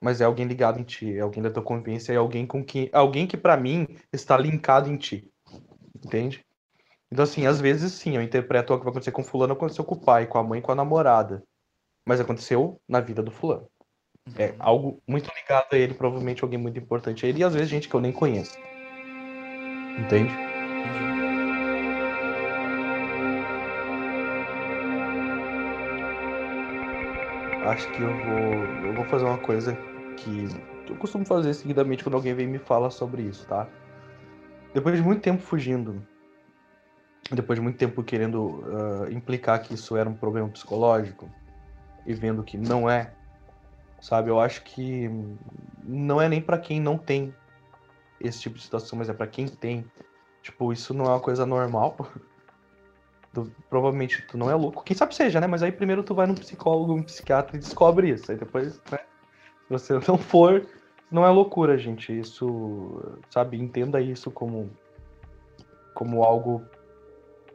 mas 0.00 0.20
é 0.20 0.24
alguém 0.24 0.46
ligado 0.46 0.78
em 0.78 0.84
ti, 0.84 1.16
é 1.16 1.20
alguém 1.20 1.42
da 1.42 1.50
tua 1.50 1.62
convivência, 1.62 2.12
é 2.12 2.16
alguém 2.16 2.46
com 2.46 2.64
que 2.64 2.88
alguém 2.92 3.26
que 3.26 3.36
para 3.36 3.56
mim 3.56 3.86
está 4.12 4.36
linkado 4.36 4.88
em 4.88 4.96
ti. 4.96 5.28
Entende? 6.04 6.44
Então 7.10 7.24
assim, 7.24 7.46
às 7.46 7.60
vezes 7.60 7.92
sim, 7.92 8.16
eu 8.16 8.22
interpreto 8.22 8.72
o 8.72 8.78
que 8.78 8.84
vai 8.84 8.92
acontecer 8.92 9.12
com 9.12 9.24
fulano, 9.24 9.54
aconteceu 9.54 9.84
com 9.84 9.94
o 9.94 10.00
pai, 10.00 10.26
com 10.26 10.38
a 10.38 10.42
mãe, 10.42 10.60
com 10.60 10.70
a 10.70 10.74
namorada. 10.74 11.42
Mas 12.06 12.20
aconteceu 12.20 12.80
na 12.88 13.00
vida 13.00 13.22
do 13.22 13.30
fulano. 13.30 13.68
É 14.36 14.50
uhum. 14.50 14.56
algo 14.58 15.02
muito 15.06 15.30
ligado 15.34 15.72
a 15.72 15.76
ele, 15.76 15.94
provavelmente 15.94 16.44
alguém 16.44 16.58
muito 16.58 16.78
importante 16.78 17.24
a 17.24 17.28
ele, 17.28 17.40
e 17.40 17.44
às 17.44 17.54
vezes 17.54 17.68
gente 17.68 17.88
que 17.88 17.94
eu 17.94 18.00
nem 18.00 18.12
conheço. 18.12 18.56
Entende? 19.98 20.32
Acho 27.68 27.90
que 27.92 28.02
eu 28.02 28.08
vou, 28.08 28.86
eu 28.86 28.94
vou 28.94 29.04
fazer 29.04 29.24
uma 29.24 29.38
coisa 29.38 29.76
que 30.16 30.48
eu 30.88 30.96
costumo 30.96 31.24
fazer 31.24 31.54
seguidamente 31.54 32.02
quando 32.02 32.14
alguém 32.14 32.34
vem 32.34 32.46
me 32.46 32.58
fala 32.58 32.90
sobre 32.90 33.22
isso, 33.22 33.46
tá? 33.46 33.68
Depois 34.72 34.96
de 34.96 35.02
muito 35.02 35.20
tempo 35.20 35.42
fugindo, 35.42 36.06
depois 37.30 37.58
de 37.58 37.62
muito 37.62 37.76
tempo 37.76 38.02
querendo 38.02 38.46
uh, 38.46 39.10
implicar 39.10 39.62
que 39.62 39.74
isso 39.74 39.96
era 39.96 40.08
um 40.08 40.14
problema 40.14 40.48
psicológico 40.48 41.30
e 42.06 42.14
vendo 42.14 42.42
que 42.42 42.56
não 42.56 42.88
é, 42.88 43.12
sabe? 44.00 44.30
Eu 44.30 44.40
acho 44.40 44.62
que 44.64 45.10
não 45.84 46.20
é 46.20 46.28
nem 46.28 46.40
para 46.40 46.58
quem 46.58 46.80
não 46.80 46.96
tem 46.96 47.34
esse 48.20 48.40
tipo 48.40 48.56
de 48.56 48.62
situação, 48.62 48.98
mas 48.98 49.08
é 49.08 49.12
para 49.12 49.26
quem 49.26 49.46
tem. 49.46 49.84
Tipo, 50.42 50.72
isso 50.72 50.94
não 50.94 51.04
é 51.04 51.08
uma 51.08 51.20
coisa 51.20 51.44
normal. 51.44 51.96
Tu, 53.44 53.52
provavelmente 53.70 54.22
tu 54.26 54.36
não 54.36 54.50
é 54.50 54.54
louco. 54.54 54.82
Quem 54.82 54.96
sabe 54.96 55.14
seja, 55.14 55.40
né? 55.40 55.46
Mas 55.46 55.62
aí 55.62 55.70
primeiro 55.70 56.02
tu 56.02 56.14
vai 56.14 56.26
num 56.26 56.34
psicólogo, 56.34 56.94
um 56.94 57.02
psiquiatra 57.02 57.56
e 57.56 57.60
descobre 57.60 58.10
isso. 58.10 58.30
Aí 58.30 58.36
depois, 58.36 58.80
né? 58.90 58.98
Se 58.98 59.70
você 59.70 59.92
não 60.08 60.18
for, 60.18 60.66
não 61.10 61.24
é 61.24 61.30
loucura, 61.30 61.78
gente. 61.78 62.16
Isso, 62.18 63.00
sabe, 63.30 63.56
entenda 63.58 64.00
isso 64.00 64.30
como 64.30 64.70
como 65.94 66.22
algo 66.22 66.64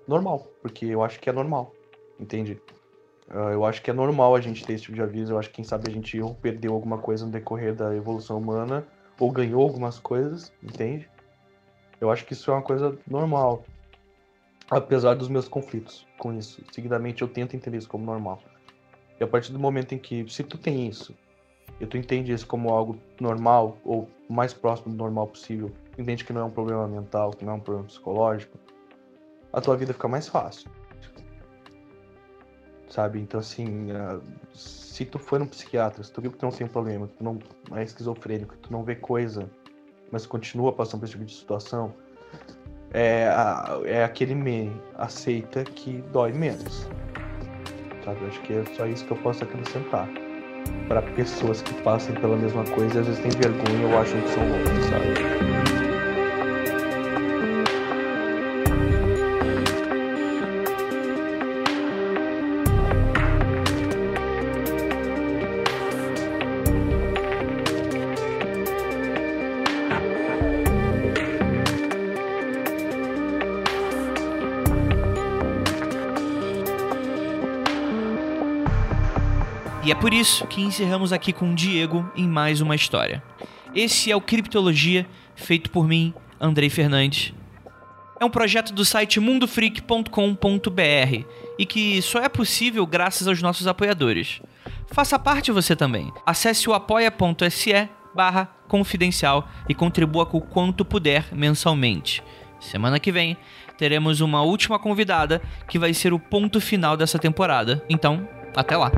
normal, 0.06 0.48
porque 0.62 0.86
eu 0.86 1.02
acho 1.02 1.18
que 1.18 1.30
é 1.30 1.34
normal, 1.34 1.74
entende? 2.20 2.62
Uh, 3.30 3.52
eu 3.54 3.66
acho 3.66 3.82
que 3.82 3.90
é 3.90 3.94
normal 3.94 4.36
a 4.36 4.42
gente 4.42 4.66
ter 4.66 4.74
esse 4.74 4.84
tipo 4.84 4.96
de 4.96 5.02
aviso. 5.02 5.34
Eu 5.34 5.40
acho 5.40 5.48
que 5.48 5.56
quem 5.56 5.66
sabe 5.66 5.88
a 5.88 5.92
gente 5.92 6.20
ou 6.22 6.36
perdeu 6.36 6.74
alguma 6.74 6.98
coisa 6.98 7.26
no 7.26 7.32
decorrer 7.32 7.74
da 7.74 7.96
evolução 7.96 8.38
humana 8.38 8.86
ou 9.18 9.32
ganhou 9.32 9.62
algumas 9.62 9.98
coisas, 9.98 10.52
entende? 10.62 11.10
Eu 12.02 12.12
acho 12.12 12.26
que 12.26 12.34
isso 12.34 12.52
é 12.52 12.54
uma 12.54 12.62
coisa 12.62 12.98
normal 13.08 13.64
apesar 14.76 15.16
dos 15.16 15.28
meus 15.28 15.48
conflitos 15.48 16.06
com 16.18 16.34
isso. 16.34 16.64
Seguidamente 16.72 17.22
eu 17.22 17.28
tento 17.28 17.56
entender 17.56 17.78
isso 17.78 17.90
como 17.90 18.06
normal. 18.06 18.42
E 19.20 19.24
a 19.24 19.28
partir 19.28 19.52
do 19.52 19.60
momento 19.60 19.94
em 19.94 19.98
que, 19.98 20.30
se 20.30 20.44
tu 20.44 20.58
tem 20.58 20.88
isso, 20.88 21.16
e 21.80 21.86
tu 21.86 21.98
entende 21.98 22.32
isso 22.32 22.48
como 22.48 22.70
algo 22.70 22.98
normal, 23.20 23.78
ou 23.84 24.10
mais 24.30 24.54
próximo 24.54 24.92
do 24.92 24.98
normal 24.98 25.28
possível, 25.28 25.72
entende 25.98 26.24
que 26.24 26.34
não 26.34 26.42
é 26.42 26.44
um 26.46 26.50
problema 26.50 26.88
mental, 26.88 27.32
que 27.32 27.44
não 27.44 27.54
é 27.54 27.56
um 27.56 27.60
problema 27.60 27.88
psicológico, 27.88 28.58
a 29.52 29.62
tua 29.62 29.76
vida 29.76 29.94
fica 29.94 30.08
mais 30.08 30.28
fácil. 30.28 30.70
Sabe? 32.90 33.20
Então, 33.20 33.40
assim, 33.40 33.88
se 34.54 35.04
tu 35.06 35.18
for 35.18 35.42
um 35.42 35.48
psiquiatra, 35.48 36.04
se 36.04 36.12
tu 36.12 36.22
viu 36.22 36.32
que 36.32 36.38
tu 36.38 36.46
não 36.46 36.52
tem 36.52 36.68
um 36.68 36.70
problema, 36.70 37.08
que 37.08 37.14
tu 37.16 37.24
não 37.24 37.40
é 37.76 37.84
esquizofrênico, 37.84 38.54
que 38.54 38.60
tu 38.60 38.72
não 38.72 38.84
vê 38.84 38.96
coisa, 38.96 39.50
mas 40.12 40.28
continua 40.28 40.72
passando 40.72 41.00
por 41.00 41.06
esse 41.06 41.14
tipo 41.14 41.26
de 41.26 41.34
situação, 41.34 41.94
é, 42.94 43.28
a- 43.28 43.80
é 43.86 44.04
aquele 44.04 44.36
meme, 44.36 44.80
aceita 44.96 45.64
que 45.64 46.04
dói 46.12 46.32
menos. 46.32 46.88
Sabe? 48.06 48.20
Acho 48.28 48.42
que 48.42 48.54
é 48.54 48.64
só 48.76 48.86
isso 48.86 49.06
que 49.06 49.12
eu 49.12 49.18
posso 49.18 49.44
acrescentar. 49.44 50.08
Pra 50.88 51.02
pessoas 51.02 51.62
que 51.62 51.74
passem 51.82 52.16
pela 52.16 52.38
mesma 52.38 52.64
coisa 52.66 52.98
e 52.98 53.00
às 53.02 53.08
vezes 53.08 53.22
têm 53.22 53.32
vergonha 53.32 53.88
ou 53.88 53.98
acham 54.00 54.20
que 54.22 54.30
são 54.30 54.44
loucos, 54.48 54.86
sabe? 54.86 55.83
E 79.86 79.92
é 79.92 79.96
por 79.96 80.14
isso 80.14 80.48
que 80.48 80.62
encerramos 80.62 81.12
aqui 81.12 81.34
com 81.34 81.52
o 81.52 81.56
Diego 81.56 82.10
em 82.16 82.26
mais 82.26 82.62
uma 82.62 82.74
história. 82.74 83.22
Esse 83.76 84.10
é 84.10 84.16
o 84.16 84.22
Criptologia, 84.22 85.06
feito 85.36 85.70
por 85.70 85.86
mim, 85.86 86.14
Andrei 86.40 86.70
Fernandes. 86.70 87.34
É 88.18 88.24
um 88.24 88.30
projeto 88.30 88.74
do 88.74 88.86
site 88.86 89.20
mundofreak.com.br 89.20 91.26
e 91.60 91.66
que 91.66 92.02
só 92.02 92.20
é 92.20 92.30
possível 92.30 92.88
graças 92.88 93.28
aos 93.28 93.42
nossos 93.42 93.68
apoiadores. 93.68 94.42
Faça 94.88 95.20
parte 95.20 95.52
você 95.52 95.76
também. 95.76 96.14
Acesse 96.26 96.70
o 96.70 96.74
apoia.se 96.74 97.90
barra 98.16 98.46
confidencial 98.70 99.50
e 99.68 99.74
contribua 99.74 100.26
com 100.26 100.38
o 100.38 100.42
quanto 100.42 100.86
puder 100.86 101.26
mensalmente. 101.34 102.24
Semana 102.58 103.00
que 103.00 103.12
vem 103.12 103.36
teremos 103.78 104.22
uma 104.22 104.44
última 104.44 104.80
convidada 104.80 105.42
que 105.68 105.78
vai 105.78 105.94
ser 105.94 106.14
o 106.14 106.20
ponto 106.20 106.62
final 106.62 106.96
dessa 106.96 107.20
temporada. 107.20 107.84
Então, 107.90 108.26
até 108.56 108.78
lá! 108.78 108.90